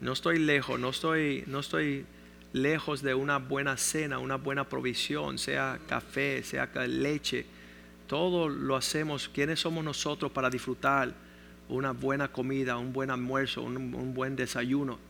No 0.00 0.12
estoy 0.12 0.38
lejos, 0.38 0.78
no 0.78 0.90
estoy, 0.90 1.42
no 1.48 1.58
estoy 1.58 2.06
lejos 2.52 3.02
de 3.02 3.12
una 3.12 3.38
buena 3.38 3.76
cena, 3.76 4.20
una 4.20 4.36
buena 4.36 4.68
provisión, 4.68 5.36
sea 5.36 5.80
café, 5.88 6.44
sea 6.44 6.70
leche. 6.86 7.44
Todo 8.06 8.48
lo 8.48 8.76
hacemos. 8.76 9.28
¿Quiénes 9.28 9.58
somos 9.58 9.84
nosotros 9.84 10.30
para 10.30 10.48
disfrutar 10.48 11.12
una 11.68 11.90
buena 11.90 12.28
comida, 12.28 12.76
un 12.76 12.92
buen 12.92 13.10
almuerzo, 13.10 13.62
un, 13.62 14.14
buen 14.14 14.36
desayuno. 14.36 15.00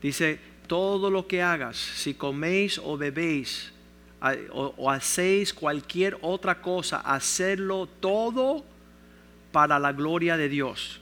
Dice, 0.00 0.38
todo 0.68 1.10
lo 1.10 1.26
que 1.26 1.42
hagas, 1.42 1.76
si 1.76 2.14
coméis 2.14 2.78
o 2.78 2.96
bebéis 2.96 3.72
o, 4.52 4.72
o 4.76 4.88
hacéis 4.88 5.52
cualquier 5.52 6.16
otra 6.20 6.62
cosa, 6.62 7.00
hacerlo 7.00 7.88
todo 7.98 8.70
para 9.52 9.78
la 9.78 9.92
gloria 9.92 10.36
de 10.36 10.48
Dios. 10.48 11.00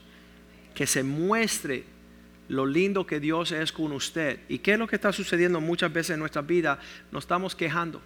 Que 0.75 0.87
se 0.87 1.03
muestre 1.03 1.85
lo 2.49 2.67
lindo 2.67 3.07
que 3.07 3.21
Dios 3.21 3.53
es 3.53 3.73
con 3.73 3.93
usted. 3.93 4.41
¿Y 4.49 4.59
qué 4.59 4.73
es 4.73 4.79
lo 4.79 4.87
que 4.87 4.97
está 4.97 5.13
sucediendo 5.13 5.61
muchas 5.61 5.93
veces 5.93 6.11
en 6.11 6.21
nuestra 6.21 6.43
vida? 6.43 6.79
Nos 7.13 7.25
estamos 7.25 7.55
quejando 7.55 8.03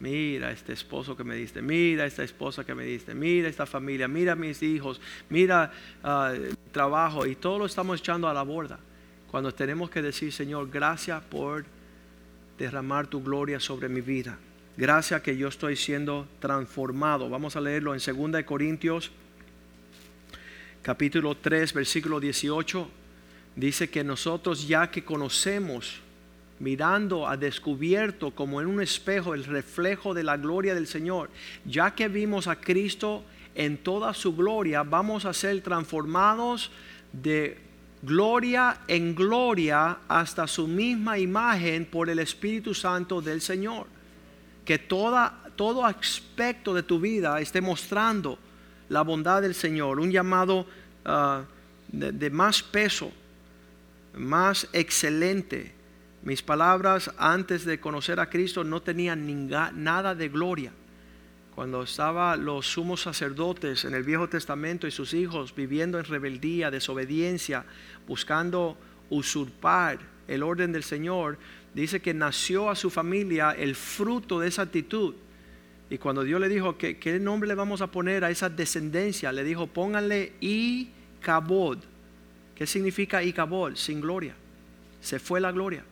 mira 0.00 0.52
este 0.52 0.72
esposo 0.72 1.16
que 1.16 1.24
me 1.24 1.34
diste, 1.34 1.62
mira 1.62 2.06
esta 2.06 2.22
esposa 2.22 2.64
que 2.64 2.74
me 2.74 2.84
diste, 2.84 3.14
mira 3.14 3.48
esta 3.48 3.66
familia, 3.66 4.08
mira 4.08 4.34
mis 4.34 4.62
hijos, 4.62 5.00
mira 5.28 5.72
ah, 6.02 6.34
trabajo 6.72 7.26
y 7.26 7.34
todo 7.34 7.58
lo 7.58 7.66
estamos 7.66 8.00
echando 8.00 8.28
a 8.28 8.34
la 8.34 8.42
borda. 8.42 8.78
Cuando 9.30 9.52
tenemos 9.52 9.90
que 9.90 10.00
decir, 10.00 10.32
Señor, 10.32 10.70
gracias 10.70 11.22
por 11.24 11.64
derramar 12.56 13.06
tu 13.06 13.22
gloria 13.22 13.60
sobre 13.60 13.88
mi 13.88 14.00
vida. 14.00 14.38
Gracias 14.76 15.20
que 15.22 15.36
yo 15.36 15.48
estoy 15.48 15.76
siendo 15.76 16.26
transformado. 16.38 17.28
Vamos 17.28 17.56
a 17.56 17.60
leerlo 17.60 17.94
en 17.94 18.00
2 18.32 18.44
Corintios 18.44 19.10
capítulo 20.82 21.36
3, 21.36 21.72
versículo 21.72 22.20
18. 22.20 22.88
Dice 23.56 23.90
que 23.90 24.04
nosotros 24.04 24.66
ya 24.66 24.90
que 24.90 25.04
conocemos, 25.04 26.00
mirando 26.60 27.26
a 27.26 27.36
descubierto 27.36 28.32
como 28.32 28.60
en 28.60 28.66
un 28.66 28.80
espejo 28.80 29.34
el 29.34 29.44
reflejo 29.44 30.14
de 30.14 30.24
la 30.24 30.36
gloria 30.36 30.74
del 30.74 30.86
Señor, 30.86 31.30
ya 31.64 31.94
que 31.94 32.08
vimos 32.08 32.46
a 32.46 32.56
Cristo 32.56 33.24
en 33.54 33.78
toda 33.78 34.14
su 34.14 34.34
gloria, 34.34 34.82
vamos 34.82 35.24
a 35.24 35.32
ser 35.32 35.60
transformados 35.62 36.70
de 37.12 37.58
gloria 38.02 38.80
en 38.86 39.14
gloria 39.14 39.98
hasta 40.06 40.46
su 40.46 40.68
misma 40.68 41.18
imagen 41.18 41.84
por 41.84 42.08
el 42.08 42.20
Espíritu 42.20 42.74
Santo 42.74 43.20
del 43.20 43.40
Señor. 43.40 43.86
Que 44.64 44.78
toda, 44.78 45.44
todo 45.56 45.84
aspecto 45.84 46.74
de 46.74 46.82
tu 46.82 47.00
vida 47.00 47.40
esté 47.40 47.60
mostrando 47.60 48.38
la 48.88 49.02
bondad 49.02 49.42
del 49.42 49.54
Señor, 49.54 50.00
un 50.00 50.10
llamado 50.10 50.66
ah, 51.04 51.44
de, 51.88 52.30
más 52.30 52.62
peso, 52.62 53.12
más 54.14 54.68
excelente. 54.72 55.72
Mis 56.22 56.42
palabras 56.42 57.10
antes 57.16 57.64
de 57.64 57.80
conocer 57.80 58.20
a 58.20 58.28
Cristo 58.28 58.64
no 58.64 58.82
tenían 58.82 59.48
nada 59.76 60.14
de 60.14 60.28
gloria 60.28 60.72
cuando 61.58 61.82
estaban 61.82 62.44
los 62.44 62.68
sumos 62.68 63.02
sacerdotes 63.02 63.84
en 63.84 63.92
el 63.92 64.04
Viejo 64.04 64.28
Testamento 64.28 64.86
y 64.86 64.92
sus 64.92 65.12
hijos 65.12 65.52
viviendo 65.52 65.98
en 65.98 66.04
rebeldía, 66.04 66.70
desobediencia, 66.70 67.64
buscando 68.06 68.78
usurpar 69.10 69.98
el 70.28 70.44
orden 70.44 70.70
del 70.70 70.84
Señor, 70.84 71.36
dice 71.74 72.00
que 72.00 72.14
nació 72.14 72.70
a 72.70 72.76
su 72.76 72.90
familia 72.90 73.50
el 73.50 73.74
fruto 73.74 74.38
de 74.38 74.46
esa 74.46 74.62
actitud. 74.62 75.16
Y 75.90 75.98
cuando 75.98 76.22
Dios 76.22 76.40
le 76.40 76.48
dijo, 76.48 76.76
¿qué, 76.76 77.18
nombre 77.20 77.48
le 77.48 77.54
vamos 77.54 77.80
a 77.80 77.86
poner 77.86 78.24
a 78.24 78.30
esa 78.30 78.50
descendencia? 78.50 79.32
Le 79.32 79.42
dijo, 79.42 79.66
pónganle 79.66 80.32
Icabod. 80.40 81.78
¿Qué 82.54 82.66
significa 82.66 83.22
Icabod? 83.22 83.74
Sin 83.74 84.00
gloria. 84.00 84.34
Se 85.00 85.18
fue 85.18 85.40
la 85.40 85.50
gloria. 85.50 85.84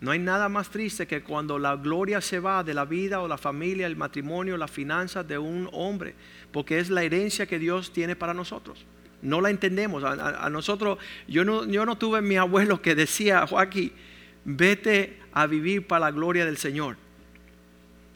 No 0.00 0.12
hay 0.12 0.20
nada 0.20 0.48
más 0.48 0.70
triste 0.70 1.06
que 1.06 1.22
cuando 1.22 1.58
la 1.58 1.76
gloria 1.76 2.20
se 2.20 2.38
va 2.38 2.62
de 2.62 2.72
la 2.72 2.84
vida 2.84 3.20
o 3.20 3.28
la 3.28 3.36
familia, 3.36 3.86
el 3.86 3.96
matrimonio, 3.96 4.56
las 4.56 4.70
finanzas 4.70 5.26
de 5.26 5.36
un 5.36 5.68
hombre, 5.72 6.14
porque 6.52 6.78
es 6.78 6.88
la 6.88 7.02
herencia 7.02 7.46
que 7.46 7.58
Dios 7.58 7.92
tiene 7.92 8.14
para 8.14 8.32
nosotros. 8.32 8.86
No 9.20 9.40
la 9.40 9.50
entendemos. 9.50 10.04
A, 10.04 10.48
nosotros, 10.48 10.98
yo 11.26 11.44
no, 11.44 11.66
yo 11.66 11.84
no 11.84 11.98
tuve 11.98 12.22
mi 12.22 12.36
abuelo 12.36 12.80
que 12.80 12.94
decía, 12.94 13.44
Joaquín, 13.46 13.92
vete 14.44 15.18
a 15.32 15.46
vivir 15.46 15.86
para 15.86 16.06
la 16.06 16.10
gloria 16.12 16.46
del 16.46 16.56
Señor. 16.56 16.96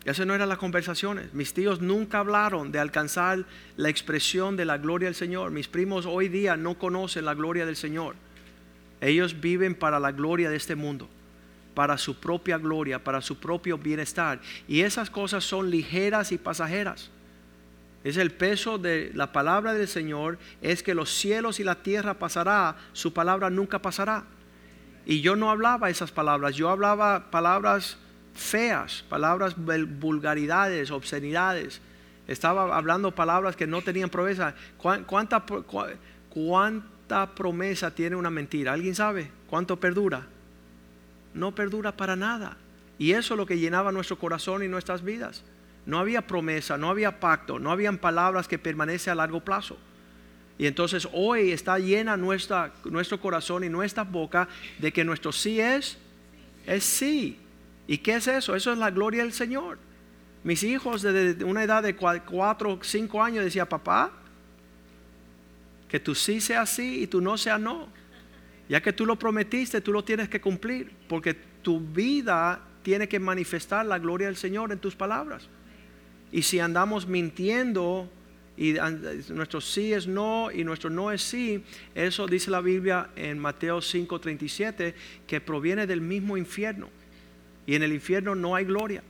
Esas 0.04 0.26
no 0.26 0.34
eran 0.34 0.48
las 0.48 0.58
conversaciones. 0.58 1.32
Mis 1.32 1.54
tíos 1.54 1.80
nunca 1.80 2.18
hablaron 2.18 2.72
de 2.72 2.80
alcanzar 2.80 3.44
la 3.76 3.88
expresión 3.88 4.56
de 4.56 4.64
la 4.64 4.78
gloria 4.78 5.06
del 5.06 5.14
Señor. 5.14 5.52
Mis 5.52 5.68
primos 5.68 6.06
hoy 6.06 6.28
día 6.28 6.56
no 6.56 6.78
conocen 6.78 7.24
la 7.24 7.34
gloria 7.34 7.66
del 7.66 7.76
Señor. 7.76 8.16
Ellos 9.00 9.40
viven 9.40 9.74
para 9.74 10.00
la 10.00 10.12
gloria 10.12 10.50
de 10.50 10.56
este 10.56 10.74
mundo 10.74 11.08
para 11.74 11.98
su 11.98 12.16
propia 12.16 12.58
gloria, 12.58 13.02
para 13.02 13.20
su 13.20 13.38
propio 13.38 13.78
bienestar. 13.78 14.40
Y 14.68 14.80
esas 14.80 15.10
cosas 15.10 15.44
son 15.44 15.70
ligeras 15.70 16.32
y 16.32 16.38
pasajeras. 16.38 17.10
Es 18.04 18.16
el 18.16 18.32
peso 18.32 18.78
de 18.78 19.12
la 19.14 19.32
palabra 19.32 19.74
del 19.74 19.86
Señor, 19.86 20.38
es 20.60 20.82
que 20.82 20.94
los 20.94 21.10
cielos 21.10 21.60
y 21.60 21.64
la 21.64 21.82
tierra 21.82 22.14
pasará, 22.14 22.76
su 22.92 23.12
palabra 23.12 23.48
nunca 23.48 23.80
pasará. 23.80 24.24
Y 25.06 25.20
yo 25.20 25.36
no 25.36 25.50
hablaba 25.50 25.90
esas 25.90 26.10
palabras, 26.10 26.56
yo 26.56 26.68
hablaba 26.68 27.30
palabras 27.30 27.98
feas, 28.34 29.04
palabras 29.08 29.54
vulgaridades, 29.56 30.90
obscenidades. 30.90 31.80
Estaba 32.26 32.76
hablando 32.76 33.14
palabras 33.14 33.56
que 33.56 33.66
no 33.66 33.82
tenían 33.82 34.10
promesa. 34.10 34.54
¿Cuánta, 34.76 35.44
promesa 37.34 37.94
tiene 37.94 38.16
una 38.16 38.30
mentira? 38.30 38.72
¿Alguien 38.72 38.94
sabe? 38.94 39.30
¿Cuánto 39.48 39.78
perdura? 39.78 40.26
no 41.34 41.54
perdura 41.54 41.92
para 41.92 42.16
nada. 42.16 42.56
Y 42.98 43.12
eso 43.12 43.34
es 43.34 43.38
lo 43.38 43.46
que 43.46 43.58
llenaba 43.58 43.92
nuestro 43.92 44.18
corazón 44.18 44.62
y 44.62 44.68
nuestras 44.68 45.02
vidas. 45.02 45.42
No 45.86 45.98
había 45.98 46.26
promesa, 46.26 46.78
no 46.78 46.88
había 46.88 47.18
pacto, 47.18 47.58
no 47.58 47.70
habían 47.70 47.98
palabras 47.98 48.46
que 48.46 48.58
permanecen 48.58 49.12
a 49.12 49.16
largo 49.16 49.40
plazo. 49.40 49.76
Y 50.58 50.66
entonces 50.66 51.08
hoy 51.12 51.50
está 51.50 51.78
llena 51.78 52.16
nuestra, 52.16 52.72
nuestro 52.84 53.18
corazón 53.20 53.64
y 53.64 53.68
nuestra 53.68 54.04
boca 54.04 54.48
de 54.78 54.92
que 54.92 55.04
nuestro 55.04 55.32
sí 55.32 55.60
es, 55.60 55.98
es 56.66 56.84
sí. 56.84 57.38
¿Y 57.86 57.98
qué 57.98 58.16
es 58.16 58.26
eso? 58.26 58.54
Eso 58.54 58.72
es 58.72 58.78
la 58.78 58.90
gloria 58.90 59.22
del 59.22 59.32
Señor. 59.32 59.78
Mis 60.44 60.62
hijos 60.62 61.02
desde 61.02 61.44
una 61.44 61.62
edad 61.62 61.82
de 61.82 61.94
cuatro 61.94 62.72
o 62.72 62.78
cinco 62.82 63.22
años 63.22 63.44
decían, 63.44 63.66
papá, 63.68 64.12
que 65.88 66.00
tú 66.00 66.14
sí 66.14 66.40
sea 66.40 66.66
sí 66.66 67.02
y 67.02 67.06
tú 67.06 67.20
no 67.20 67.36
sea 67.36 67.58
no. 67.58 67.88
Ya 68.68 68.80
que 68.80 68.92
tú 68.92 69.04
lo 69.04 69.16
prometiste, 69.16 69.80
tú 69.80 69.92
lo 69.92 70.02
tienes 70.02 70.28
que 70.28 70.40
cumplir, 70.40 70.90
porque 71.08 71.34
tu 71.34 71.80
vida 71.80 72.60
tiene 72.82 73.08
que 73.08 73.20
manifestar 73.20 73.84
la 73.86 73.98
gloria 73.98 74.26
del 74.26 74.36
Señor 74.36 74.72
en 74.72 74.78
tus 74.78 74.96
palabras. 74.96 75.48
Y 76.32 76.42
si 76.42 76.58
andamos 76.58 77.06
mintiendo 77.06 78.08
y 78.56 78.74
nuestro 79.28 79.60
sí 79.60 79.92
es 79.92 80.06
no 80.06 80.50
y 80.50 80.64
nuestro 80.64 80.90
no 80.90 81.12
es 81.12 81.22
sí, 81.22 81.62
eso 81.94 82.26
dice 82.26 82.50
la 82.50 82.60
Biblia 82.60 83.10
en 83.16 83.38
Mateo 83.38 83.80
5:37, 83.80 84.94
que 85.26 85.40
proviene 85.40 85.86
del 85.86 86.00
mismo 86.00 86.36
infierno. 86.36 86.88
Y 87.66 87.74
en 87.74 87.82
el 87.82 87.92
infierno 87.92 88.34
no 88.34 88.54
hay 88.54 88.64
gloria. 88.64 89.02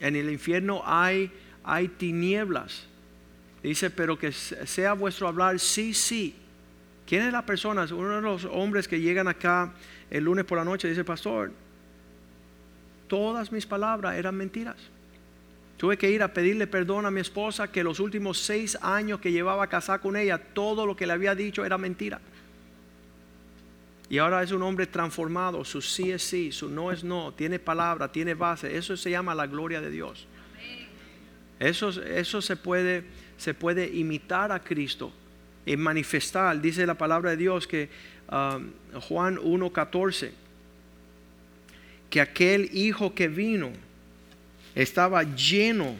En 0.00 0.16
el 0.16 0.30
infierno 0.30 0.82
hay, 0.84 1.30
hay 1.62 1.88
tinieblas. 1.88 2.86
Dice, 3.62 3.90
pero 3.90 4.18
que 4.18 4.32
sea 4.32 4.92
vuestro 4.92 5.26
hablar 5.26 5.58
sí, 5.58 5.94
sí 5.94 6.36
¿Quién 7.06 7.22
es 7.22 7.32
la 7.32 7.44
persona? 7.44 7.86
Uno 7.92 8.16
de 8.16 8.22
los 8.22 8.44
hombres 8.46 8.88
que 8.88 9.00
llegan 9.00 9.28
acá 9.28 9.72
el 10.10 10.24
lunes 10.24 10.44
por 10.44 10.58
la 10.58 10.64
noche 10.64 10.88
dice, 10.88 11.04
pastor, 11.04 11.52
todas 13.08 13.52
mis 13.52 13.66
palabras 13.66 14.16
eran 14.16 14.34
mentiras. 14.34 14.76
Tuve 15.76 15.98
que 15.98 16.10
ir 16.10 16.22
a 16.22 16.32
pedirle 16.32 16.66
perdón 16.66 17.04
a 17.04 17.10
mi 17.10 17.20
esposa 17.20 17.70
que 17.70 17.84
los 17.84 18.00
últimos 18.00 18.38
seis 18.38 18.78
años 18.80 19.20
que 19.20 19.32
llevaba 19.32 19.66
casada 19.66 19.98
con 19.98 20.16
ella, 20.16 20.38
todo 20.38 20.86
lo 20.86 20.96
que 20.96 21.06
le 21.06 21.12
había 21.12 21.34
dicho 21.34 21.64
era 21.64 21.76
mentira. 21.76 22.20
Y 24.14 24.18
ahora 24.18 24.44
es 24.44 24.52
un 24.52 24.62
hombre 24.62 24.86
transformado, 24.86 25.64
su 25.64 25.82
sí 25.82 26.12
es 26.12 26.22
sí, 26.22 26.52
su 26.52 26.68
no 26.68 26.92
es 26.92 27.02
no, 27.02 27.34
tiene 27.34 27.58
palabra, 27.58 28.12
tiene 28.12 28.34
base. 28.34 28.76
Eso 28.76 28.96
se 28.96 29.10
llama 29.10 29.34
la 29.34 29.48
gloria 29.48 29.80
de 29.80 29.90
Dios. 29.90 30.28
Eso, 31.58 31.88
eso 32.00 32.40
se, 32.40 32.54
puede, 32.54 33.02
se 33.36 33.54
puede 33.54 33.88
imitar 33.88 34.52
a 34.52 34.62
Cristo 34.62 35.12
en 35.66 35.80
manifestar, 35.80 36.60
dice 36.60 36.86
la 36.86 36.94
palabra 36.94 37.30
de 37.30 37.38
Dios 37.38 37.66
que 37.66 37.88
um, 38.30 39.00
Juan 39.00 39.36
1.14, 39.36 40.30
que 42.08 42.20
aquel 42.20 42.70
hijo 42.72 43.16
que 43.16 43.26
vino 43.26 43.72
estaba 44.76 45.24
lleno. 45.24 45.96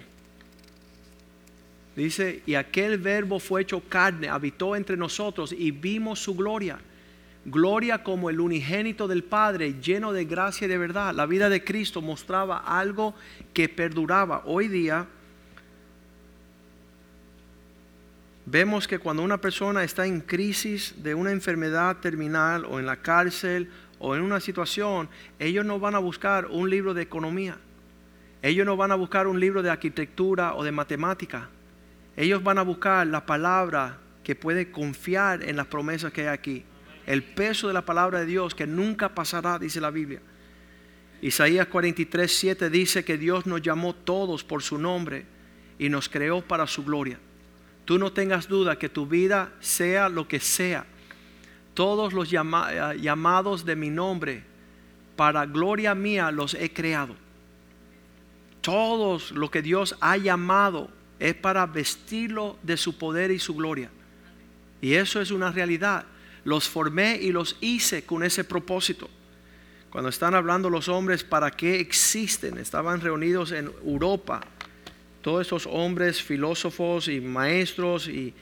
Dice, 1.97 2.43
y 2.47 2.55
aquel 2.55 2.97
verbo 2.99 3.41
fue 3.41 3.63
hecho 3.63 3.81
carne, 3.81 4.29
habitó 4.29 4.77
entre 4.77 4.97
nosotros 4.97 5.53
y 5.53 5.73
vimos 5.73 6.21
su 6.21 6.37
gloria. 6.37 6.79
Gloria 7.47 8.03
como 8.03 8.31
el 8.31 8.41
unigénito 8.41 9.07
del 9.07 9.23
Padre, 9.23 9.75
lleno 9.81 10.13
de 10.13 10.25
gracia 10.25 10.65
y 10.65 10.69
de 10.69 10.79
verdad. 10.79 11.15
La 11.15 11.27
vida 11.27 11.51
de 11.51 11.63
Cristo 11.63 12.01
mostraba 12.01 12.59
algo 12.59 13.15
que 13.53 13.69
perduraba. 13.69 14.43
Hoy 14.47 14.69
día 14.69 15.07
vemos 18.47 18.89
que 18.89 18.99
cuando 18.99 19.23
una 19.23 19.39
persona 19.39 19.85
está 19.85 20.07
en 20.07 20.23
crisis 20.23 20.95
de 21.03 21.15
una 21.15 21.33
enfermedad 21.33 21.99
terminal 21.99 22.65
o 22.65 22.79
en 22.79 22.87
la 22.87 22.97
cárcel 22.97 23.71
o 23.99 24.17
en 24.17 24.23
una 24.23 24.41
situación, 24.41 25.11
ellos 25.39 25.67
no 25.67 25.79
van 25.79 25.95
a 25.95 25.99
buscar 25.99 26.47
un 26.47 26.71
libro 26.71 26.95
de 26.95 27.03
economía. 27.03 27.59
Ellos 28.41 28.65
no 28.65 28.77
van 28.77 28.93
a 28.93 28.95
buscar 28.95 29.27
un 29.27 29.39
libro 29.39 29.63
de 29.63 29.71
arquitectura 29.71 30.55
o 30.55 30.65
de 30.65 30.73
matemática. 30.73 31.51
Ellos 32.17 32.43
van 32.43 32.57
a 32.57 32.63
buscar 32.63 33.07
la 33.07 33.27
palabra 33.27 33.99
que 34.23 34.35
puede 34.35 34.71
confiar 34.71 35.43
en 35.43 35.57
las 35.57 35.67
promesas 35.67 36.11
que 36.11 36.23
hay 36.23 36.29
aquí. 36.29 36.65
El 37.07 37.23
peso 37.23 37.69
de 37.69 37.75
la 37.75 37.85
palabra 37.85 38.21
de 38.21 38.27
Dios 38.27 38.55
que 38.55 38.67
nunca 38.67 39.15
pasará, 39.15 39.59
dice 39.59 39.81
la 39.81 39.91
Biblia. 39.91 40.21
Isaías 41.21 41.67
43, 41.69 42.31
7 42.31 42.71
dice 42.71 43.05
que 43.05 43.17
Dios 43.17 43.47
nos 43.47 43.63
llamó 43.63 43.95
todos 43.95 44.45
por 44.45 44.63
su 44.63 44.79
nombre 44.79 45.25
y 45.79 45.89
nos 45.89 46.09
creó 46.09 46.43
para 46.43 46.67
su 46.67 46.85
gloria. 46.85 47.19
Tú 47.85 47.99
no 47.99 48.13
tengas 48.13 48.49
duda 48.49 48.79
que 48.79 48.89
tu 48.89 49.07
vida 49.07 49.53
sea 49.61 50.09
lo 50.09 50.27
que 50.27 50.41
sea. 50.41 50.87
Todos 51.75 52.13
los 52.13 52.33
eh, 52.33 52.99
llamados 53.01 53.65
de 53.65 53.77
mi 53.77 53.91
nombre, 53.91 54.45
para 55.17 55.47
gloria 55.47 55.95
mía 55.95 56.31
los 56.31 56.55
he 56.55 56.73
creado. 56.73 57.17
Todos 58.61 59.33
lo 59.33 59.51
que 59.51 59.61
Dios 59.61 59.97
ha 60.01 60.17
llamado 60.17 60.91
es 61.19 61.35
para 61.35 61.67
vestirlo 61.67 62.59
de 62.63 62.77
su 62.77 62.97
poder 62.97 63.31
y 63.31 63.39
su 63.39 63.55
gloria. 63.55 63.91
Y 64.81 64.95
eso 64.95 65.21
es 65.21 65.31
una 65.31 65.51
realidad. 65.51 66.07
Los 66.45 66.69
formé 66.69 67.17
y 67.17 67.33
los 67.33 67.57
hice 67.61 68.05
con 68.05 68.23
ese 68.23 68.45
propósito. 68.45 69.09
Cuando 69.91 70.11
están 70.11 70.35
hablando 70.35 70.69
los 70.69 70.89
hombres, 70.89 71.23
¿para 71.23 71.53
qué 71.53 71.79
existen? 71.79 72.59
Estaban 72.59 73.01
reunidos 73.01 73.53
en 73.53 73.71
Europa. 73.87 74.41
Todos 75.23 75.47
esos 75.47 75.67
hombres 75.71 76.21
filósofos 76.21 77.09
y 77.09 77.21
maestros 77.21 78.09
y, 78.09 78.35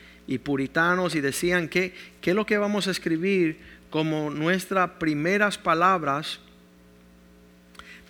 puritanos 0.42 1.14
y 1.14 1.20
decían 1.20 1.68
que 1.68 1.92
qué 2.22 2.30
es 2.30 2.36
lo 2.36 2.46
que 2.46 2.56
vamos 2.56 2.88
a 2.88 2.90
escribir 2.90 3.58
como 3.90 4.30
nuestras 4.30 4.92
primeras 4.92 5.58
palabras 5.58 6.40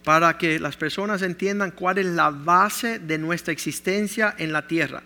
para 0.04 0.38
que 0.38 0.60
las 0.60 0.76
personas 0.76 1.22
entiendan 1.22 1.72
cuál 1.72 1.98
es 1.98 2.06
la 2.06 2.30
base 2.30 3.00
de 3.00 3.18
nuestra 3.18 3.52
existencia 3.52 4.36
en 4.38 4.52
la 4.52 4.68
tierra. 4.68 5.02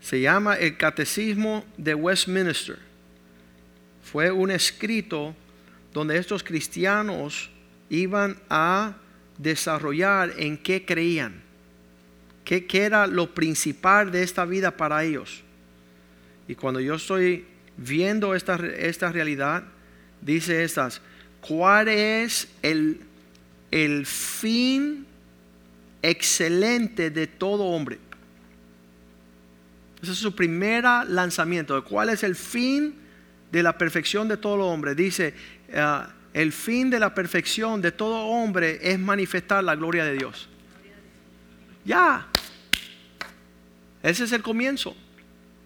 Se 0.00 0.20
llama 0.20 0.54
el 0.54 0.76
Catecismo 0.76 1.64
de 1.76 1.94
Westminster. 1.94 2.78
Fue 4.02 4.30
un 4.30 4.50
escrito 4.50 5.34
donde 5.92 6.16
estos 6.16 6.42
cristianos 6.42 7.50
iban 7.90 8.38
a 8.48 8.96
desarrollar 9.38 10.32
en 10.36 10.58
qué 10.58 10.84
creían, 10.84 11.42
qué, 12.44 12.66
era 12.72 13.06
lo 13.06 13.34
principal 13.34 14.10
de 14.10 14.22
esta 14.22 14.44
vida 14.44 14.76
para 14.76 15.04
ellos. 15.04 15.42
Y 16.46 16.54
cuando 16.54 16.80
yo 16.80 16.94
estoy 16.94 17.46
viendo 17.76 18.34
esta, 18.34 18.56
esta 18.56 19.12
realidad, 19.12 19.64
dice 20.20 20.64
estas, 20.64 21.00
¿cuál 21.40 21.88
es 21.88 22.48
el, 22.62 23.00
el 23.70 24.06
fin 24.06 25.06
excelente 26.02 27.10
de 27.10 27.26
todo 27.26 27.64
hombre? 27.64 27.98
Ese 30.02 30.12
es 30.12 30.18
su 30.18 30.34
primer 30.34 30.84
lanzamiento. 30.84 31.82
¿Cuál 31.84 32.10
es 32.10 32.22
el 32.22 32.36
fin 32.36 32.94
de 33.50 33.62
la 33.62 33.76
perfección 33.76 34.28
de 34.28 34.36
todo 34.36 34.66
hombre? 34.66 34.94
Dice, 34.94 35.34
ah, 35.74 36.08
el 36.32 36.52
fin 36.52 36.88
de 36.88 37.00
la 37.00 37.14
perfección 37.14 37.82
de 37.82 37.90
todo 37.90 38.26
hombre 38.26 38.78
es 38.82 38.98
manifestar 38.98 39.64
la 39.64 39.74
gloria 39.74 40.04
de 40.04 40.14
Dios. 40.14 40.48
Ya. 41.84 42.28
Ese 44.02 44.24
es 44.24 44.32
el 44.32 44.42
comienzo. 44.42 44.96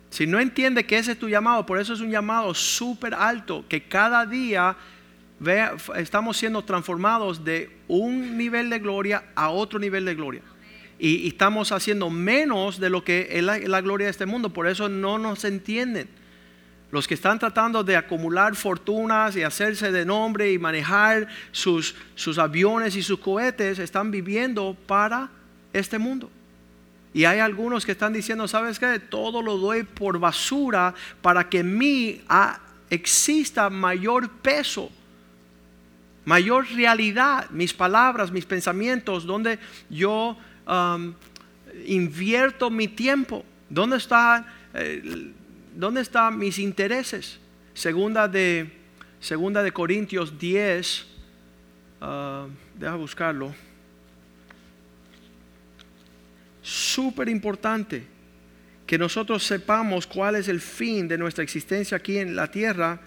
Si 0.09 0.27
no 0.27 0.41
entiende 0.41 0.85
que 0.85 0.99
ese 0.99 1.13
es 1.13 1.19
tu 1.19 1.29
llamado, 1.29 1.67
por 1.67 1.79
eso 1.79 1.93
es 1.93 2.01
un 2.01 2.11
llamado 2.11 2.55
súper 2.55 3.15
alto, 3.15 3.65
que 3.69 3.83
cada 3.83 4.25
día 4.25 4.77
estamos 5.97 6.37
siendo 6.37 6.63
transformados 6.65 7.45
de 7.45 7.77
un 7.89 8.37
nivel 8.39 8.71
de 8.71 8.79
gloria 8.79 9.25
a 9.35 9.51
otro 9.51 9.79
nivel 9.79 10.05
de 10.05 10.15
gloria 10.15 10.43
y, 10.99 11.29
estamos 11.29 11.73
haciendo 11.73 12.11
menos 12.11 12.79
de 12.79 12.91
lo 12.91 13.05
que 13.05 13.29
es 13.31 13.43
la, 13.43 13.81
gloria 13.81 14.07
de 14.07 14.11
este 14.11 14.27
mundo. 14.27 14.51
Por 14.51 14.67
eso 14.67 14.89
no 14.89 15.19
nos 15.19 15.45
entienden. 15.45 16.09
Los 16.91 17.09
que 17.09 17.15
están 17.15 17.39
tratando 17.39 17.83
de 17.83 17.97
acumular 17.97 18.55
fortunas 18.55 19.35
y 19.35 19.43
hacerse 19.43 19.91
de 19.91 20.05
nombre 20.05 20.53
y 20.53 20.59
manejar 20.59 21.27
sus, 21.51 21.95
sus 22.15 22.39
aviones 22.39 22.97
y 22.97 23.03
sus 23.03 23.19
cohetes 23.19 23.79
están 23.79 24.11
viviendo 24.11 24.77
para 24.87 25.31
este 25.73 25.99
mundo. 25.99 26.31
Y 27.15 27.25
hay 27.25 27.41
algunos 27.41 27.85
que 27.85 27.93
están 27.93 28.13
diciendo, 28.13 28.49
¿sabes 28.49 28.79
qué? 28.79 28.99
Todo 28.99 29.43
lo 29.43 29.59
doy 29.59 29.83
por 29.83 30.19
basura 30.19 30.95
para 31.21 31.49
que 31.49 31.59
en 31.59 31.77
mí 31.77 32.23
ah, 32.29 32.59
exista 32.89 33.69
mayor 33.69 34.31
peso, 34.31 34.91
mayor 36.25 36.67
realidad, 36.71 37.51
mis 37.51 37.75
palabras, 37.75 38.31
mis 38.31 38.47
pensamientos, 38.47 39.27
donde 39.27 39.59
yo 39.91 40.39
Um, 40.67 41.15
invierto 41.87 42.71
mi 42.71 42.89
tiempo? 42.89 43.45
¿Dónde 43.69 43.97
está, 43.97 44.47
eh, 44.75 45.33
dónde 45.75 46.03
están 46.03 46.39
mis 46.39 46.59
intereses? 46.59 47.39
Segunda 47.75 48.29
de, 48.29 48.71
segunda 49.21 49.63
de 49.63 49.73
Corintios 49.73 50.39
10, 50.39 51.07
uh, 52.01 52.05
deja 52.79 52.95
buscarlo. 52.97 53.55
Súper 56.63 57.29
importante 57.29 58.05
que 58.87 58.99
nosotros 58.99 59.43
sepamos 59.43 60.07
cuál 60.07 60.37
es 60.37 60.49
el 60.49 60.61
fin 60.61 61.09
de 61.09 61.19
nuestra 61.19 61.43
existencia 61.43 61.97
aquí 61.97 62.19
en 62.19 62.37
la 62.37 62.51
tierra 62.51 63.01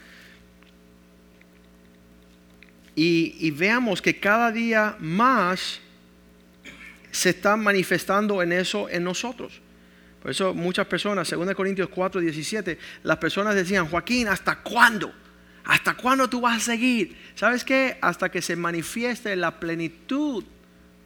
y, 2.95 3.35
y 3.39 3.51
veamos 3.51 4.01
que 4.01 4.19
cada 4.19 4.51
día 4.51 4.97
más 4.99 5.79
se 7.15 7.29
está 7.29 7.55
manifestando 7.55 8.41
en 8.41 8.51
eso 8.51 8.89
en 8.89 9.03
nosotros. 9.03 9.61
Por 10.21 10.31
eso 10.31 10.53
muchas 10.53 10.85
personas, 10.85 11.29
2 11.29 11.55
Corintios 11.55 11.87
4, 11.87 12.19
17, 12.19 12.77
las 13.03 13.17
personas 13.17 13.55
decían, 13.55 13.87
Joaquín, 13.87 14.27
¿hasta 14.27 14.57
cuándo? 14.61 15.13
¿Hasta 15.63 15.93
cuándo 15.95 16.29
tú 16.29 16.41
vas 16.41 16.57
a 16.57 16.59
seguir? 16.59 17.15
¿Sabes 17.35 17.63
qué? 17.63 17.97
Hasta 18.01 18.29
que 18.29 18.41
se 18.41 18.55
manifieste 18.55 19.33
la 19.35 19.59
plenitud 19.59 20.43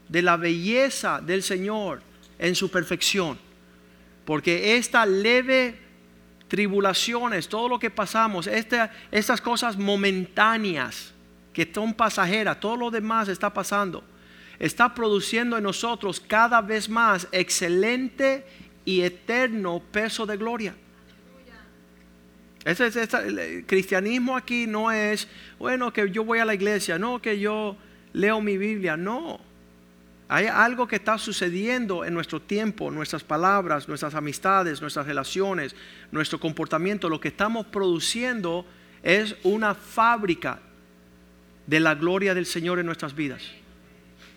de 0.08 0.22
la 0.22 0.36
belleza 0.36 1.22
del 1.22 1.44
Señor 1.44 2.02
en 2.40 2.56
su 2.56 2.72
perfección. 2.72 3.38
Porque 4.26 4.78
esta 4.78 5.06
leve 5.06 5.78
tribulaciones, 6.48 7.48
todo 7.48 7.70
lo 7.70 7.78
que 7.78 7.92
pasamos, 7.92 8.48
estas 8.48 9.42
cosas 9.42 9.78
momentáneas 9.78 11.14
que 11.54 11.70
son 11.72 11.94
pasajeras, 11.94 12.60
todo 12.60 12.78
lo 12.78 12.90
demás 12.90 13.28
está 13.28 13.54
pasando 13.54 14.04
está 14.60 14.94
produciendo 14.94 15.58
en 15.58 15.64
nosotros 15.64 16.20
cada 16.20 16.62
vez 16.62 16.90
más 16.90 17.28
excelente 17.32 18.46
y 18.86 19.02
eterno 19.02 19.82
peso 19.92 20.26
de 20.26 20.38
gloria. 20.38 20.76
Ese, 22.66 22.88
el 23.26 23.66
cristianismo 23.66 24.36
aquí 24.36 24.68
no 24.68 24.92
es, 24.92 25.28
bueno, 25.58 25.94
que 25.94 26.12
yo 26.12 26.26
voy 26.26 26.40
a 26.40 26.46
la 26.46 26.54
iglesia, 26.54 27.00
no 27.00 27.22
que 27.22 27.40
yo 27.40 27.78
leo 28.14 28.42
mi 28.42 28.58
Biblia, 28.58 28.98
no. 28.98 29.40
Hay 30.28 30.46
algo 30.46 30.88
que 30.88 30.98
está 30.98 31.18
sucediendo 31.18 32.06
en 32.06 32.14
nuestro 32.14 32.40
tiempo, 32.40 32.92
nuestras 32.92 33.24
palabras, 33.24 33.88
nuestras 33.88 34.14
amistades, 34.14 34.82
nuestras 34.82 35.08
relaciones, 35.08 35.76
nuestro 36.12 36.40
comportamiento. 36.40 37.10
Lo 37.10 37.20
que 37.20 37.30
estamos 37.30 37.66
produciendo 37.66 38.66
es 39.02 39.36
una 39.44 39.74
fábrica 39.74 40.60
de 41.66 41.80
la 41.80 41.96
gloria 41.96 42.36
del 42.36 42.46
Señor 42.46 42.78
en 42.78 42.86
nuestras 42.86 43.16
vidas. 43.16 43.42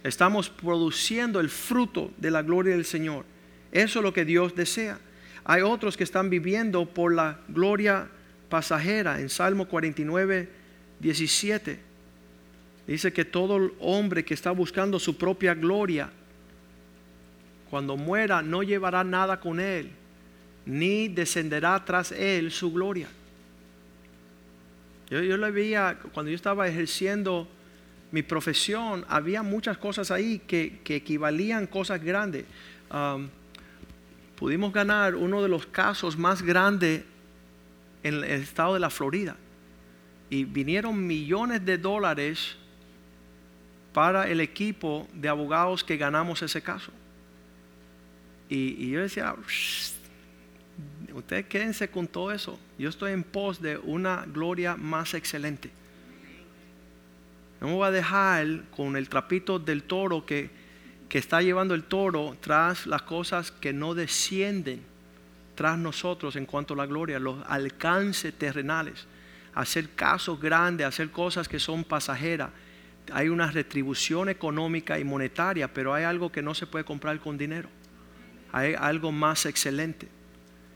Estamos 0.04 0.50
produciendo 0.50 1.38
el 1.38 1.48
fruto 1.48 2.10
de 2.16 2.30
la 2.30 2.42
gloria 2.42 2.74
del 2.74 2.84
Señor. 2.84 3.24
Eso 3.70 4.00
es 4.00 4.02
lo 4.02 4.12
que 4.12 4.24
Dios 4.24 4.54
desea. 4.54 4.98
Hay 5.44 5.62
otros 5.62 5.96
que 5.96 6.04
están 6.04 6.28
viviendo 6.28 6.86
por 6.86 7.14
la 7.14 7.38
gloria 7.48 8.08
pasajera. 8.48 9.20
En 9.20 9.28
Salmo 9.28 9.66
49, 9.66 10.48
17 11.00 11.78
dice 12.86 13.12
que 13.12 13.24
todo 13.24 13.72
hombre 13.80 14.24
que 14.24 14.34
está 14.34 14.50
buscando 14.50 14.98
su 14.98 15.16
propia 15.16 15.54
gloria, 15.54 16.10
cuando 17.70 17.96
muera 17.96 18.42
no 18.42 18.62
llevará 18.62 19.04
nada 19.04 19.40
con 19.40 19.60
él, 19.60 19.90
ni 20.66 21.08
descenderá 21.08 21.82
tras 21.84 22.12
él 22.12 22.50
su 22.50 22.72
gloria. 22.72 23.08
Yo, 25.10 25.22
yo 25.22 25.36
lo 25.36 25.50
veía 25.52 25.98
cuando 26.12 26.30
yo 26.30 26.36
estaba 26.36 26.68
ejerciendo 26.68 27.48
mi 28.12 28.22
profesión, 28.22 29.04
había 29.08 29.42
muchas 29.42 29.78
cosas 29.78 30.10
ahí 30.10 30.38
que, 30.38 30.80
equivalían 30.84 31.66
cosas 31.66 32.02
grandes. 32.02 32.44
Um, 32.92 33.28
pudimos 34.36 34.72
ganar 34.72 35.14
uno 35.14 35.42
de 35.42 35.48
los 35.48 35.66
casos 35.66 36.16
más 36.16 36.42
grandes 36.42 37.04
en 38.02 38.14
el 38.16 38.24
estado 38.24 38.74
de 38.74 38.80
la 38.80 38.90
Florida. 38.90 39.34
Y 40.28 40.44
vinieron 40.44 41.06
millones 41.06 41.64
de 41.64 41.78
dólares 41.78 42.56
para 43.94 44.28
el 44.28 44.40
equipo 44.40 45.08
de 45.14 45.30
abogados 45.30 45.82
que 45.82 45.96
ganamos 45.96 46.42
ese 46.42 46.62
caso. 46.62 46.92
Y 48.50 48.90
yo 48.90 49.00
decía, 49.00 49.34
ustedes 51.14 51.46
quédense 51.46 51.88
con 51.88 52.06
todo 52.06 52.30
eso. 52.30 52.58
Yo 52.78 52.90
estoy 52.90 53.12
en 53.12 53.22
pos 53.22 53.62
de 53.62 53.78
una 53.78 54.26
gloria 54.26 54.76
más 54.76 55.14
excelente. 55.14 55.70
No 57.62 57.68
me 57.68 57.74
voy 57.74 57.86
a 57.86 57.90
dejar 57.92 58.64
con 58.74 58.96
el 58.96 59.08
trapito 59.08 59.60
del 59.60 59.84
toro 59.84 60.26
que, 60.26 60.50
que 61.08 61.18
está 61.18 61.42
llevando 61.42 61.74
el 61.74 61.84
toro 61.84 62.36
tras 62.40 62.88
las 62.88 63.02
cosas 63.02 63.52
que 63.52 63.72
no 63.72 63.94
descienden 63.94 64.82
tras 65.54 65.78
nosotros 65.78 66.34
en 66.34 66.44
cuanto 66.44 66.74
a 66.74 66.78
la 66.78 66.86
gloria, 66.86 67.20
los 67.20 67.38
alcances 67.46 68.34
terrenales, 68.34 69.06
hacer 69.54 69.90
casos 69.90 70.40
grandes, 70.40 70.88
hacer 70.88 71.12
cosas 71.12 71.46
que 71.46 71.60
son 71.60 71.84
pasajeras. 71.84 72.50
Hay 73.12 73.28
una 73.28 73.48
retribución 73.48 74.28
económica 74.28 74.98
y 74.98 75.04
monetaria, 75.04 75.72
pero 75.72 75.94
hay 75.94 76.02
algo 76.02 76.32
que 76.32 76.42
no 76.42 76.54
se 76.54 76.66
puede 76.66 76.84
comprar 76.84 77.20
con 77.20 77.38
dinero. 77.38 77.68
Hay 78.50 78.74
algo 78.74 79.12
más 79.12 79.46
excelente. 79.46 80.08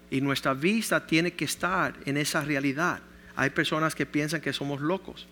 Y 0.09 0.21
nuestra 0.21 0.55
vista 0.55 1.05
tiene 1.05 1.33
que 1.33 1.47
estar 1.47 1.97
en 2.05 2.17
esa 2.17 2.43
realidad. 2.43 3.01
Hay 3.35 3.51
personas 3.51 3.97
que 3.97 4.07
piensan 4.07 4.41
que 4.41 4.53
somos 4.53 4.81
locos. 4.81 5.27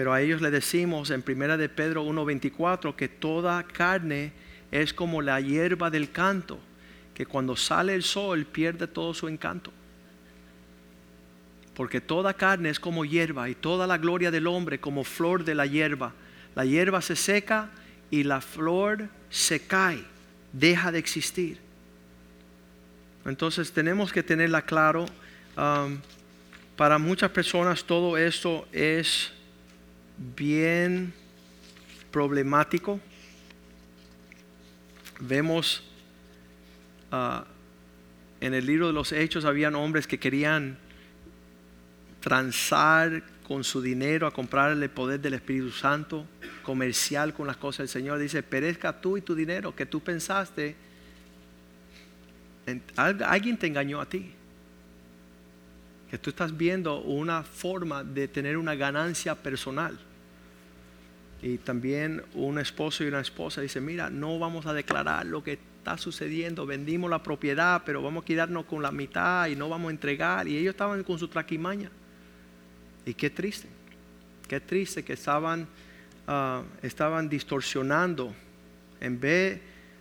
Pero 0.00 0.14
a 0.14 0.22
ellos 0.22 0.40
le 0.40 0.50
decimos 0.50 1.10
en 1.10 1.20
primera 1.20 1.58
de 1.58 1.68
Pedro 1.68 2.02
1:24 2.04 2.96
que 2.96 3.06
toda 3.06 3.62
carne 3.64 4.32
es 4.72 4.94
como 4.94 5.20
la 5.20 5.42
hierba 5.42 5.90
del 5.90 6.10
canto, 6.10 6.58
que 7.12 7.26
cuando 7.26 7.54
sale 7.54 7.94
el 7.94 8.02
sol 8.02 8.46
pierde 8.46 8.86
todo 8.86 9.12
su 9.12 9.28
encanto. 9.28 9.70
Porque 11.74 12.00
toda 12.00 12.32
carne 12.32 12.70
es 12.70 12.80
como 12.80 13.04
hierba 13.04 13.50
y 13.50 13.54
toda 13.54 13.86
la 13.86 13.98
gloria 13.98 14.30
del 14.30 14.46
hombre 14.46 14.80
como 14.80 15.04
flor 15.04 15.44
de 15.44 15.54
la 15.54 15.66
hierba. 15.66 16.14
La 16.54 16.64
hierba 16.64 17.02
se 17.02 17.14
seca 17.14 17.68
y 18.10 18.22
la 18.22 18.40
flor 18.40 19.06
se 19.28 19.66
cae, 19.66 20.02
deja 20.54 20.92
de 20.92 20.98
existir. 20.98 21.58
Entonces 23.26 23.70
tenemos 23.70 24.14
que 24.14 24.22
tenerla 24.22 24.62
claro. 24.62 25.04
Um, 25.58 25.98
para 26.74 26.96
muchas 26.96 27.30
personas 27.30 27.84
todo 27.84 28.16
esto 28.16 28.66
es 28.72 29.34
bien 30.20 31.12
problemático. 32.10 33.00
Vemos 35.18 35.82
uh, 37.12 37.42
en 38.40 38.54
el 38.54 38.66
libro 38.66 38.86
de 38.86 38.92
los 38.92 39.12
hechos 39.12 39.44
habían 39.44 39.74
hombres 39.74 40.06
que 40.06 40.18
querían 40.18 40.78
transar 42.20 43.22
con 43.46 43.64
su 43.64 43.82
dinero 43.82 44.26
a 44.26 44.30
comprarle 44.32 44.84
el 44.84 44.90
poder 44.90 45.20
del 45.20 45.34
Espíritu 45.34 45.70
Santo, 45.70 46.26
comercial 46.62 47.34
con 47.34 47.46
las 47.46 47.56
cosas 47.56 47.78
del 47.78 47.88
Señor. 47.88 48.18
Dice, 48.18 48.42
perezca 48.42 49.00
tú 49.00 49.16
y 49.16 49.22
tu 49.22 49.34
dinero 49.34 49.74
que 49.74 49.86
tú 49.86 50.00
pensaste. 50.00 50.76
alguien 52.96 53.58
te 53.58 53.66
engañó 53.66 54.00
a 54.00 54.06
ti. 54.06 54.32
Que 56.10 56.18
tú 56.18 56.30
estás 56.30 56.56
viendo 56.56 57.00
una 57.00 57.42
forma 57.42 58.04
de 58.04 58.28
tener 58.28 58.56
una 58.56 58.74
ganancia 58.74 59.34
personal. 59.34 59.98
Y 61.42 61.58
también 61.58 62.22
un 62.34 62.58
esposo 62.58 63.02
y 63.02 63.06
una 63.08 63.20
esposa 63.20 63.62
dice, 63.62 63.80
mira, 63.80 64.10
no 64.10 64.38
vamos 64.38 64.66
a 64.66 64.74
declarar 64.74 65.24
lo 65.24 65.42
que 65.42 65.58
está 65.78 65.96
sucediendo, 65.96 66.66
vendimos 66.66 67.08
la 67.08 67.22
propiedad, 67.22 67.82
pero 67.86 68.02
vamos 68.02 68.24
a 68.24 68.26
quedarnos 68.26 68.66
con 68.66 68.82
la 68.82 68.92
mitad 68.92 69.46
y 69.46 69.56
no 69.56 69.68
vamos 69.68 69.88
a 69.88 69.92
entregar. 69.92 70.46
Y 70.46 70.58
ellos 70.58 70.72
estaban 70.72 71.02
con 71.02 71.18
su 71.18 71.28
traquimaña. 71.28 71.90
Y 73.06 73.14
qué 73.14 73.30
triste, 73.30 73.68
qué 74.46 74.60
triste 74.60 75.02
que 75.02 75.14
estaban, 75.14 75.66
ah, 76.26 76.62
estaban 76.82 77.30
distorsionando. 77.30 78.34
En 79.00 79.18
vez, 79.18 79.60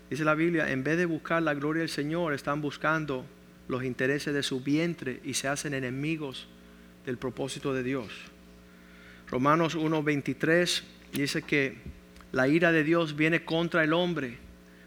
dice 0.10 0.26
la 0.26 0.36
Biblia, 0.36 0.70
en 0.70 0.84
vez 0.84 0.98
de 0.98 1.06
buscar 1.06 1.42
la 1.42 1.54
gloria 1.54 1.80
del 1.80 1.90
Señor, 1.90 2.34
están 2.34 2.60
buscando 2.62 3.26
los 3.70 3.86
intereses 3.86 4.34
de 4.34 4.44
su 4.44 4.60
vientre 4.60 5.22
y 5.24 5.36
se 5.36 5.48
hacen 5.48 5.74
enemigos 5.74 6.50
del 7.06 7.18
propósito 7.18 7.74
de 7.74 7.84
Dios. 7.84 8.12
Romanos 9.30 9.76
1:23 9.76 10.84
dice 11.14 11.42
que 11.42 11.78
la 12.32 12.48
ira 12.48 12.72
de 12.72 12.84
Dios 12.84 13.16
viene 13.16 13.44
contra 13.44 13.84
el 13.84 13.94
hombre, 13.94 14.38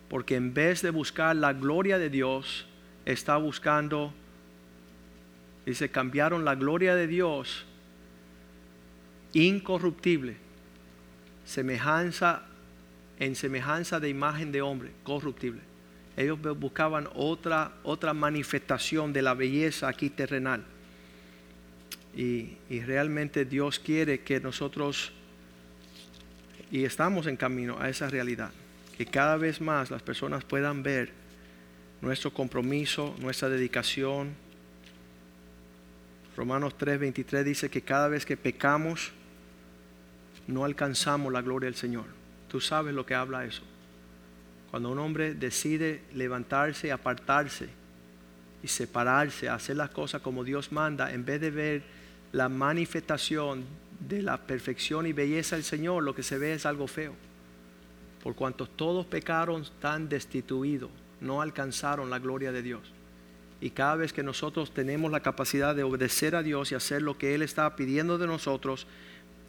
porque 0.08 0.36
en 0.36 0.54
vez 0.54 0.82
de 0.82 0.90
buscar 0.90 1.34
la 1.36 1.52
gloria 1.52 1.98
de 1.98 2.10
Dios, 2.10 2.66
está 3.04 3.36
buscando, 3.36 4.12
dice, 5.66 5.90
cambiaron 5.90 6.44
la 6.44 6.54
gloria 6.54 6.94
de 6.94 7.06
Dios 7.06 7.66
incorruptible, 9.32 10.36
semejanza 11.44 12.46
en 13.18 13.36
semejanza 13.36 14.00
de 14.00 14.08
imagen 14.08 14.50
de 14.50 14.62
hombre, 14.62 14.90
corruptible. 15.04 15.60
Ellos 16.16 16.38
buscaban 16.58 17.08
otra, 17.14 17.72
otra 17.84 18.12
manifestación 18.12 19.12
de 19.12 19.22
la 19.22 19.34
belleza 19.34 19.88
aquí 19.88 20.10
terrenal. 20.10 20.64
Y, 22.16 22.56
y 22.68 22.80
realmente 22.80 23.44
Dios 23.44 23.78
quiere 23.78 24.20
que 24.20 24.40
nosotros, 24.40 25.12
y 26.72 26.86
estamos 26.86 27.26
en 27.26 27.36
camino 27.36 27.76
a 27.78 27.90
esa 27.90 28.08
realidad, 28.08 28.50
que 28.96 29.04
cada 29.04 29.36
vez 29.36 29.60
más 29.60 29.90
las 29.90 30.02
personas 30.02 30.42
puedan 30.42 30.82
ver 30.82 31.10
nuestro 32.00 32.32
compromiso, 32.32 33.14
nuestra 33.20 33.50
dedicación. 33.50 34.30
Romanos 36.34 36.74
3:23 36.78 37.44
dice 37.44 37.70
que 37.70 37.82
cada 37.82 38.08
vez 38.08 38.24
que 38.24 38.38
pecamos, 38.38 39.12
no 40.46 40.64
alcanzamos 40.64 41.30
la 41.30 41.42
gloria 41.42 41.66
del 41.66 41.76
Señor. 41.76 42.06
Tú 42.48 42.58
sabes 42.58 42.94
lo 42.94 43.04
que 43.04 43.14
habla 43.14 43.44
eso. 43.44 43.62
Cuando 44.70 44.90
un 44.90 44.98
hombre 44.98 45.34
decide 45.34 46.00
levantarse, 46.14 46.90
apartarse 46.90 47.68
y 48.62 48.68
separarse, 48.68 49.50
hacer 49.50 49.76
las 49.76 49.90
cosas 49.90 50.22
como 50.22 50.42
Dios 50.42 50.72
manda, 50.72 51.12
en 51.12 51.26
vez 51.26 51.38
de 51.38 51.50
ver 51.50 51.82
la 52.32 52.48
manifestación 52.48 53.64
de 54.08 54.22
la 54.22 54.46
perfección 54.46 55.06
y 55.06 55.12
belleza 55.12 55.56
del 55.56 55.64
Señor, 55.64 56.02
lo 56.02 56.14
que 56.14 56.22
se 56.22 56.38
ve 56.38 56.54
es 56.54 56.66
algo 56.66 56.86
feo. 56.86 57.14
Por 58.22 58.34
cuanto 58.34 58.66
todos 58.66 59.06
pecaron, 59.06 59.62
están 59.62 60.08
destituidos, 60.08 60.90
no 61.20 61.42
alcanzaron 61.42 62.10
la 62.10 62.18
gloria 62.18 62.52
de 62.52 62.62
Dios. 62.62 62.92
Y 63.60 63.70
cada 63.70 63.96
vez 63.96 64.12
que 64.12 64.22
nosotros 64.22 64.74
tenemos 64.74 65.10
la 65.12 65.20
capacidad 65.20 65.74
de 65.74 65.84
obedecer 65.84 66.34
a 66.34 66.42
Dios 66.42 66.72
y 66.72 66.74
hacer 66.74 67.02
lo 67.02 67.16
que 67.16 67.34
Él 67.34 67.42
está 67.42 67.76
pidiendo 67.76 68.18
de 68.18 68.26
nosotros, 68.26 68.86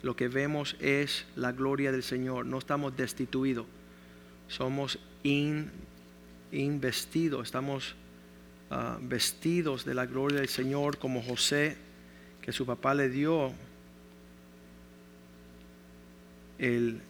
lo 0.04 0.16
que 0.16 0.28
vemos 0.28 0.76
es 0.80 1.26
la 1.36 1.52
gloria 1.52 1.92
del 1.92 2.04
Señor. 2.04 2.46
No 2.46 2.60
estamos 2.60 2.96
destituidos, 2.96 3.66
somos 4.48 5.00
investidos, 6.52 7.44
estamos 7.48 7.96
ah, 8.70 8.98
vestidos 9.02 9.86
de 9.86 9.96
la 9.96 10.06
gloria 10.06 10.40
del 10.40 10.50
Señor 10.50 10.98
como 10.98 11.24
José, 11.24 11.78
que 12.42 12.52
su 12.52 12.66
papá 12.66 12.94
le 12.94 13.10
dio 13.10 13.54
el, 16.64 17.02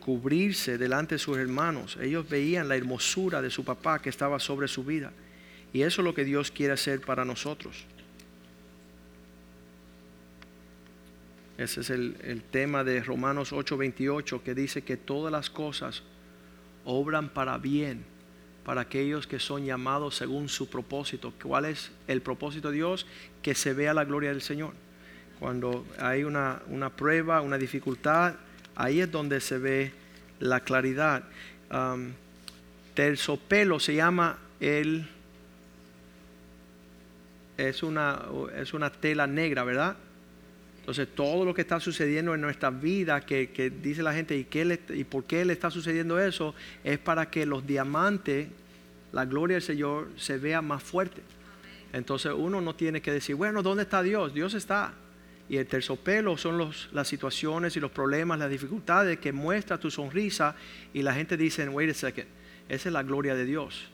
cubrirse 0.00 0.78
delante 0.78 1.14
de 1.14 1.18
sus 1.18 1.38
hermanos. 1.38 1.96
Ellos 2.00 2.28
veían 2.28 2.68
la 2.68 2.76
hermosura 2.76 3.40
de 3.40 3.50
su 3.50 3.64
papá 3.64 4.00
que 4.00 4.08
estaba 4.08 4.40
sobre 4.40 4.68
su 4.68 4.84
vida. 4.84 5.12
Y 5.72 5.82
eso 5.82 6.00
es 6.00 6.04
lo 6.04 6.14
que 6.14 6.24
Dios 6.24 6.50
quiere 6.50 6.72
hacer 6.72 7.00
para 7.00 7.24
nosotros. 7.24 7.84
Ese 11.56 11.80
es 11.80 11.90
el, 11.90 12.42
tema 12.50 12.84
de 12.84 13.02
Romanos 13.02 13.52
8:28 13.52 14.42
que 14.42 14.54
dice 14.54 14.82
que 14.82 14.96
todas 14.96 15.32
las 15.32 15.50
cosas 15.50 16.02
obran 16.84 17.28
para 17.28 17.58
bien 17.58 18.04
para 18.68 18.82
aquellos 18.82 19.26
que 19.26 19.38
son 19.40 19.64
llamados 19.64 20.14
según 20.14 20.50
su 20.50 20.68
propósito. 20.68 21.32
¿Cuál 21.42 21.64
es 21.64 21.90
el 22.06 22.20
propósito 22.20 22.68
de 22.68 22.76
Dios? 22.76 23.06
Que 23.40 23.54
se 23.54 23.72
vea 23.72 23.94
la 23.94 24.04
gloria 24.04 24.28
del 24.28 24.42
Señor. 24.42 24.74
Cuando 25.38 25.86
hay 25.98 26.22
una, 26.24 26.60
prueba, 26.94 27.40
una 27.40 27.56
dificultad, 27.56 28.34
ahí 28.78 29.00
es 29.00 29.10
donde 29.10 29.40
se 29.40 29.58
ve 29.58 29.92
la 30.40 30.60
claridad. 30.60 31.24
Um, 31.70 32.12
terciopelo 32.94 33.78
se 33.78 33.94
llama 33.94 34.38
el... 34.60 35.06
Es 37.58 37.82
una, 37.82 38.22
es 38.56 38.72
una 38.72 38.90
tela 38.90 39.26
negra, 39.26 39.64
¿verdad? 39.64 39.96
Entonces, 40.78 41.08
todo 41.14 41.44
lo 41.44 41.52
que 41.52 41.62
está 41.62 41.80
sucediendo 41.80 42.34
en 42.34 42.40
nuestra 42.40 42.70
vida, 42.70 43.20
que, 43.20 43.72
dice 43.82 44.02
la 44.02 44.14
gente, 44.14 44.38
¿y, 44.38 44.44
qué 44.44 44.80
¿y 44.90 45.02
por 45.02 45.24
qué 45.24 45.44
le 45.44 45.52
está 45.52 45.70
sucediendo 45.70 46.20
eso? 46.20 46.54
Es 46.84 46.98
para 46.98 47.28
que 47.28 47.44
los 47.44 47.66
diamantes, 47.66 48.48
la 49.12 49.24
gloria 49.24 49.56
del 49.56 49.62
Señor, 49.62 50.08
se 50.16 50.38
vea 50.38 50.62
más 50.62 50.84
fuerte. 50.84 51.20
Entonces, 51.92 52.32
uno 52.34 52.60
no 52.60 52.76
tiene 52.76 53.02
que 53.02 53.10
decir, 53.10 53.34
bueno, 53.34 53.62
¿dónde 53.62 53.82
está 53.82 54.02
Dios? 54.02 54.32
Dios 54.32 54.54
está. 54.54 54.94
Y 55.48 55.56
el 55.56 55.66
terciopelo 55.66 56.36
son 56.36 56.58
los, 56.58 56.88
las 56.92 57.08
situaciones 57.08 57.76
y 57.76 57.80
los 57.80 57.90
problemas, 57.90 58.38
las 58.38 58.50
dificultades 58.50 59.18
que 59.18 59.32
muestra 59.32 59.78
tu 59.78 59.90
sonrisa 59.90 60.54
y 60.92 61.02
la 61.02 61.14
gente 61.14 61.36
dice, 61.36 61.66
wait 61.68 61.90
a 61.90 61.94
second, 61.94 62.26
esa 62.68 62.88
es 62.88 62.92
la 62.92 63.02
gloria 63.02 63.34
de 63.34 63.46
Dios. 63.46 63.88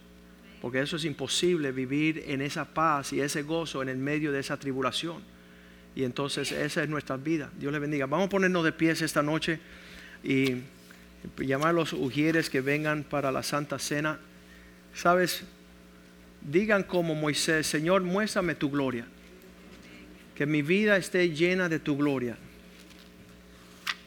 Porque 0.61 0.81
eso 0.81 0.97
es 0.97 1.05
imposible 1.05 1.71
vivir 1.73 2.25
en 2.27 2.41
esa 2.41 2.65
paz 2.65 3.13
y 3.13 3.21
ese 3.21 3.43
gozo 3.43 3.83
en 3.83 3.89
el 3.89 3.99
medio 3.99 4.33
de 4.33 4.41
esa 4.41 4.59
tribulación. 4.59 5.23
Y 5.95 6.03
entonces 6.03 6.51
esa 6.51 6.83
es 6.83 6.89
nuestra 6.89 7.17
vida. 7.17 7.51
Dios 7.59 7.73
le 7.73 7.79
bendiga. 7.79 8.07
Vamos 8.07 8.27
a 8.27 8.31
ponernos 8.31 8.65
de 8.65 8.73
pies 8.73 9.01
esta 9.03 9.23
noche 9.23 9.61
y 10.25 10.57
llamar 11.39 11.69
a 11.69 11.73
los 11.73 11.93
ujieres 11.93 12.51
que 12.51 12.61
vengan 12.61 13.05
para 13.05 13.31
la 13.31 13.43
Santa 13.43 13.79
Cena. 13.79 14.19
Sabes, 14.95 15.45
digan 16.41 16.83
como 16.83 17.15
Moisés, 17.15 17.67
Señor, 17.67 18.03
muéstrame 18.03 18.55
tu 18.55 18.71
gloria. 18.71 19.07
Que 20.35 20.47
mi 20.47 20.63
vida 20.63 20.97
esté 20.97 21.31
llena 21.31 21.69
de 21.69 21.79
tu 21.79 21.97
gloria. 21.97 22.37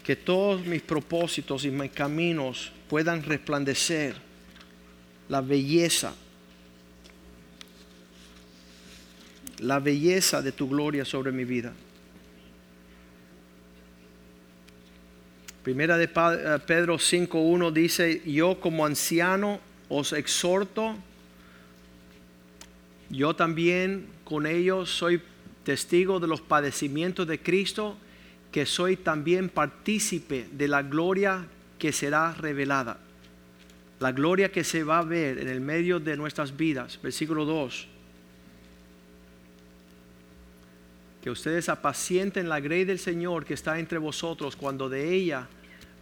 Que 0.04 0.16
todos 0.16 0.66
mis 0.66 0.82
propósitos 0.82 1.66
y 1.66 1.72
mis 1.72 1.92
caminos 1.92 2.72
puedan 2.90 3.24
resplandecer 3.24 4.16
la 5.30 5.42
belleza 5.42 6.14
la 9.60 9.80
belleza 9.80 10.42
de 10.42 10.52
tu 10.52 10.68
gloria 10.68 11.06
sobre 11.06 11.32
mi 11.32 11.46
vida. 11.46 11.74
Primera 15.64 15.98
de 15.98 16.06
eh, 16.06 16.60
Pedro 16.66 16.96
5.1 16.96 17.72
dice, 17.72 18.22
yo 18.26 18.60
como 18.60 18.86
anciano 18.86 19.60
os 19.90 20.14
exhorto, 20.14 20.96
yo 23.10 23.36
también 23.36 24.08
con 24.24 24.46
ellos 24.46 24.90
soy 24.90 25.22
testigo 25.68 26.22
de 26.22 26.28
los 26.28 26.40
padecimientos 26.40 27.28
de 27.28 27.42
Cristo, 27.42 27.98
que 28.54 28.66
soy 28.66 28.96
también 28.96 29.50
partícipe 29.50 30.48
de 30.50 30.70
la 30.70 30.82
gloria 30.82 31.46
que 31.78 31.92
será 31.92 32.32
revelada. 32.32 33.00
La 34.00 34.14
gloria 34.14 34.50
que 34.50 34.64
se 34.64 34.86
va 34.86 35.00
a 35.00 35.04
ver 35.04 35.40
en 35.40 35.50
el 35.50 35.60
medio 35.60 36.00
de 36.00 36.16
nuestras 36.16 36.56
vidas. 36.56 36.98
Versículo 37.04 37.44
2 37.44 37.90
que 41.22 41.32
ustedes 41.32 41.68
apacienten 41.68 42.48
la 42.48 42.62
grey 42.62 42.86
del 42.86 43.00
Señor 43.00 43.44
que 43.44 43.54
está 43.54 43.78
entre 43.80 43.98
vosotros 43.98 44.56
cuando 44.56 44.88
de 44.88 45.14
ella, 45.14 45.50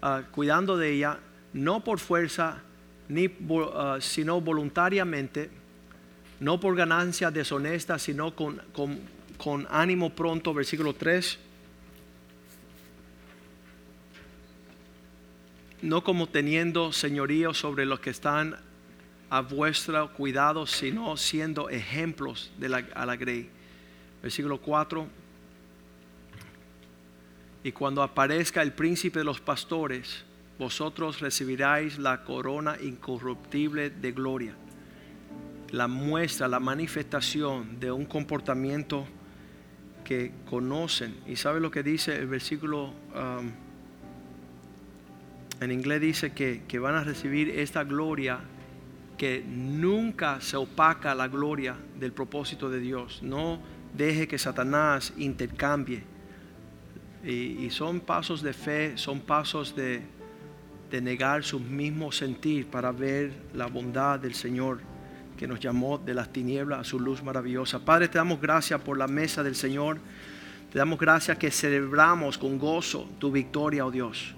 ah, 0.03 0.21
cuidando 0.29 0.77
de 0.77 0.91
ella, 0.91 1.17
no 1.53 1.83
por 1.83 1.97
fuerza, 1.97 2.61
ni 3.09 3.31
ah, 3.73 3.97
sino 3.99 4.39
voluntariamente, 4.39 5.49
no 6.39 6.59
por 6.59 6.75
ganancia 6.75 7.31
deshonesta, 7.31 7.97
sino 7.97 8.35
con, 8.35 8.61
con, 8.71 8.99
con 9.37 9.67
ánimo 9.69 10.11
pronto, 10.11 10.53
versículo 10.53 10.93
3. 10.93 11.39
No 15.81 16.03
como 16.03 16.27
teniendo 16.27 16.91
señorío 16.91 17.53
sobre 17.53 17.85
los 17.85 17.99
que 17.99 18.09
están 18.09 18.55
a 19.29 19.41
vuestro 19.41 20.13
cuidado, 20.13 20.65
sino 20.65 21.17
siendo 21.17 21.69
ejemplos 21.69 22.51
de 22.57 22.69
la, 22.69 22.85
a 22.95 23.05
la 23.05 23.15
grey. 23.15 23.49
Versículo 24.21 24.59
4. 24.59 25.07
Y 27.63 27.71
cuando 27.71 28.03
aparezca 28.03 28.61
el 28.61 28.73
príncipe 28.73 29.19
de 29.19 29.25
los 29.25 29.41
pastores, 29.41 30.23
vosotros 30.57 31.19
recibiráis 31.19 31.97
la 31.99 32.23
corona 32.23 32.77
incorruptible 32.81 33.89
de 33.89 34.11
gloria. 34.11 34.55
La 35.71 35.87
muestra, 35.87 36.47
la 36.47 36.59
manifestación 36.59 37.79
de 37.79 37.91
un 37.91 38.05
comportamiento 38.05 39.05
que 40.05 40.31
conocen. 40.49 41.15
¿Y 41.27 41.35
sabe 41.35 41.59
lo 41.59 41.69
que 41.69 41.83
dice 41.83 42.15
el 42.15 42.27
versículo? 42.27 42.93
Um, 43.13 43.51
en 45.59 45.71
inglés 45.71 45.99
dice 45.99 46.31
que, 46.31 46.63
que 46.67 46.79
van 46.79 46.95
a 46.95 47.03
recibir 47.03 47.49
esta 47.49 47.83
gloria 47.83 48.39
que 49.17 49.43
nunca 49.47 50.41
se 50.41 50.57
opaca 50.57 51.15
la 51.15 51.27
gloria 51.27 51.75
del 51.99 52.11
propósito 52.11 52.69
de 52.69 52.79
Dios. 52.79 53.21
No 53.23 53.59
deje 53.93 54.27
que 54.27 54.37
Satanás 54.37 55.13
intercambie. 55.17 56.03
Y, 57.23 57.69
son 57.71 58.01
pasos 58.01 58.43
de 58.43 58.53
fe, 58.53 58.97
son 58.97 59.19
pasos 59.19 59.75
de, 59.75 60.01
de 60.91 61.01
negar 61.01 61.43
su 61.43 61.59
mismo 61.59 62.11
sentir 62.11 62.67
para 62.67 62.91
ver 62.91 63.33
la 63.55 63.65
bondad 63.65 64.19
del 64.19 64.35
Señor 64.35 64.79
que 65.37 65.47
nos 65.47 65.59
llamó 65.59 65.97
de 65.97 66.13
las 66.13 66.31
tinieblas 66.31 66.79
a 66.79 66.83
su 66.83 66.99
luz 66.99 67.23
maravillosa. 67.23 67.79
Padre, 67.79 68.07
te 68.07 68.17
damos 68.17 68.39
gracias 68.41 68.81
por 68.81 68.97
la 68.97 69.07
mesa 69.07 69.43
del 69.43 69.55
Señor. 69.55 69.99
Te 70.71 70.79
damos 70.79 70.99
gracias 70.99 71.37
que 71.37 71.51
celebramos 71.51 72.37
con 72.37 72.57
gozo 72.57 73.09
tu 73.19 73.31
victoria, 73.31 73.85
oh 73.85 73.91
Dios. 73.91 74.33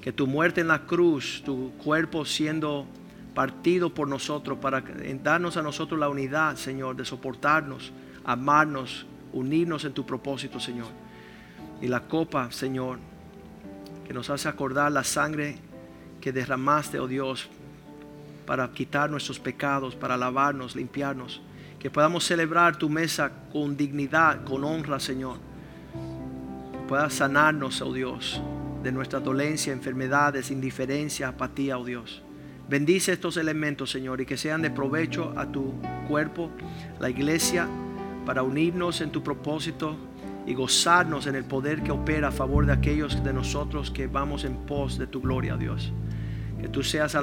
Que 0.00 0.12
tu 0.12 0.26
muerte 0.26 0.60
en 0.60 0.68
la 0.68 0.86
cruz, 0.86 1.42
tu 1.44 1.72
cuerpo 1.78 2.24
siendo 2.24 2.86
partido 3.34 3.94
por 3.94 4.08
nosotros 4.08 4.58
para 4.58 4.82
darnos 5.22 5.56
a 5.56 5.62
nosotros 5.62 5.98
la 5.98 6.08
unidad, 6.08 6.56
Señor, 6.56 6.96
de 6.96 7.04
soportarnos, 7.04 7.92
amarnos, 8.24 9.06
unirnos 9.32 9.84
en 9.84 9.92
tu 9.92 10.04
propósito, 10.04 10.60
Señor. 10.60 10.88
Y 11.80 11.88
la 11.88 12.00
copa, 12.00 12.50
Señor, 12.52 12.98
que 14.06 14.12
nos 14.12 14.28
hace 14.30 14.48
acordar 14.48 14.92
la 14.92 15.04
sangre 15.04 15.56
que 16.20 16.32
derramaste, 16.32 16.98
oh 16.98 17.08
Dios, 17.08 17.48
para 18.46 18.70
quitar 18.72 19.10
nuestros 19.10 19.38
pecados, 19.38 19.94
para 19.94 20.16
lavarnos, 20.16 20.76
limpiarnos. 20.76 21.42
Que 21.78 21.90
podamos 21.90 22.24
celebrar 22.24 22.76
tu 22.76 22.88
mesa 22.88 23.32
con 23.52 23.76
dignidad, 23.76 24.44
con 24.44 24.64
honra, 24.64 25.00
Señor. 25.00 25.38
Que 26.72 26.78
puedas 26.88 27.14
sanarnos, 27.14 27.80
oh 27.82 27.92
Dios, 27.92 28.40
de 28.82 28.92
nuestra 28.92 29.20
dolencia, 29.20 29.72
enfermedades, 29.72 30.50
indiferencia, 30.50 31.28
apatía, 31.28 31.78
oh 31.78 31.84
Dios. 31.84 32.22
Bendice 32.68 33.12
estos 33.12 33.36
elementos, 33.36 33.90
Señor, 33.90 34.20
y 34.20 34.26
que 34.26 34.36
sean 34.36 34.62
de 34.62 34.70
provecho 34.70 35.34
a 35.36 35.46
tu 35.46 35.74
cuerpo, 36.08 36.50
la 37.00 37.10
iglesia, 37.10 37.68
para 38.24 38.42
unirnos 38.42 39.00
en 39.00 39.10
tu 39.10 39.22
propósito 39.22 39.96
y 40.46 40.54
gozarnos 40.54 41.26
en 41.26 41.34
el 41.34 41.44
poder 41.44 41.82
que 41.82 41.92
opera 41.92 42.28
a 42.28 42.32
favor 42.32 42.66
de 42.66 42.72
aquellos 42.72 43.22
de 43.22 43.32
nosotros 43.32 43.90
que 43.90 44.06
vamos 44.06 44.44
en 44.44 44.56
pos 44.56 44.98
de 44.98 45.06
tu 45.06 45.20
gloria, 45.20 45.56
Dios. 45.56 45.92
Que 46.60 46.68
tú 46.68 46.82
seas 46.82 47.16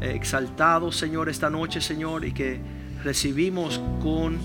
exaltado, 0.00 0.90
Señor, 0.92 1.28
esta 1.28 1.50
noche, 1.50 1.80
Señor, 1.80 2.24
y 2.24 2.32
que 2.32 2.60
recibimos 3.04 3.80
con 4.02 4.38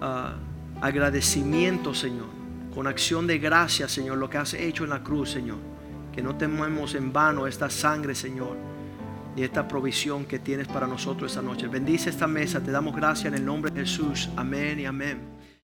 ah, 0.00 0.34
agradecimiento, 0.80 1.94
Señor, 1.94 2.28
con 2.74 2.86
acción 2.86 3.26
de 3.26 3.38
gracia, 3.38 3.88
Señor, 3.88 4.18
lo 4.18 4.30
que 4.30 4.38
has 4.38 4.54
hecho 4.54 4.84
en 4.84 4.90
la 4.90 5.02
cruz, 5.02 5.30
Señor. 5.30 5.58
Que 6.12 6.22
no 6.22 6.34
tememos 6.36 6.94
en 6.94 7.12
vano 7.12 7.46
esta 7.46 7.68
sangre, 7.68 8.14
Señor 8.14 8.56
y 9.36 9.42
esta 9.42 9.68
provisión 9.68 10.24
que 10.24 10.38
tienes 10.38 10.66
para 10.66 10.86
nosotros 10.86 11.30
esta 11.30 11.42
noche. 11.42 11.68
Bendice 11.68 12.08
esta 12.08 12.26
mesa, 12.26 12.60
te 12.60 12.70
damos 12.70 12.96
gracias 12.96 13.26
en 13.26 13.34
el 13.34 13.44
nombre 13.44 13.70
de 13.70 13.80
Jesús. 13.80 14.30
Amén 14.34 14.80
y 14.80 14.86
amén. 14.86 15.35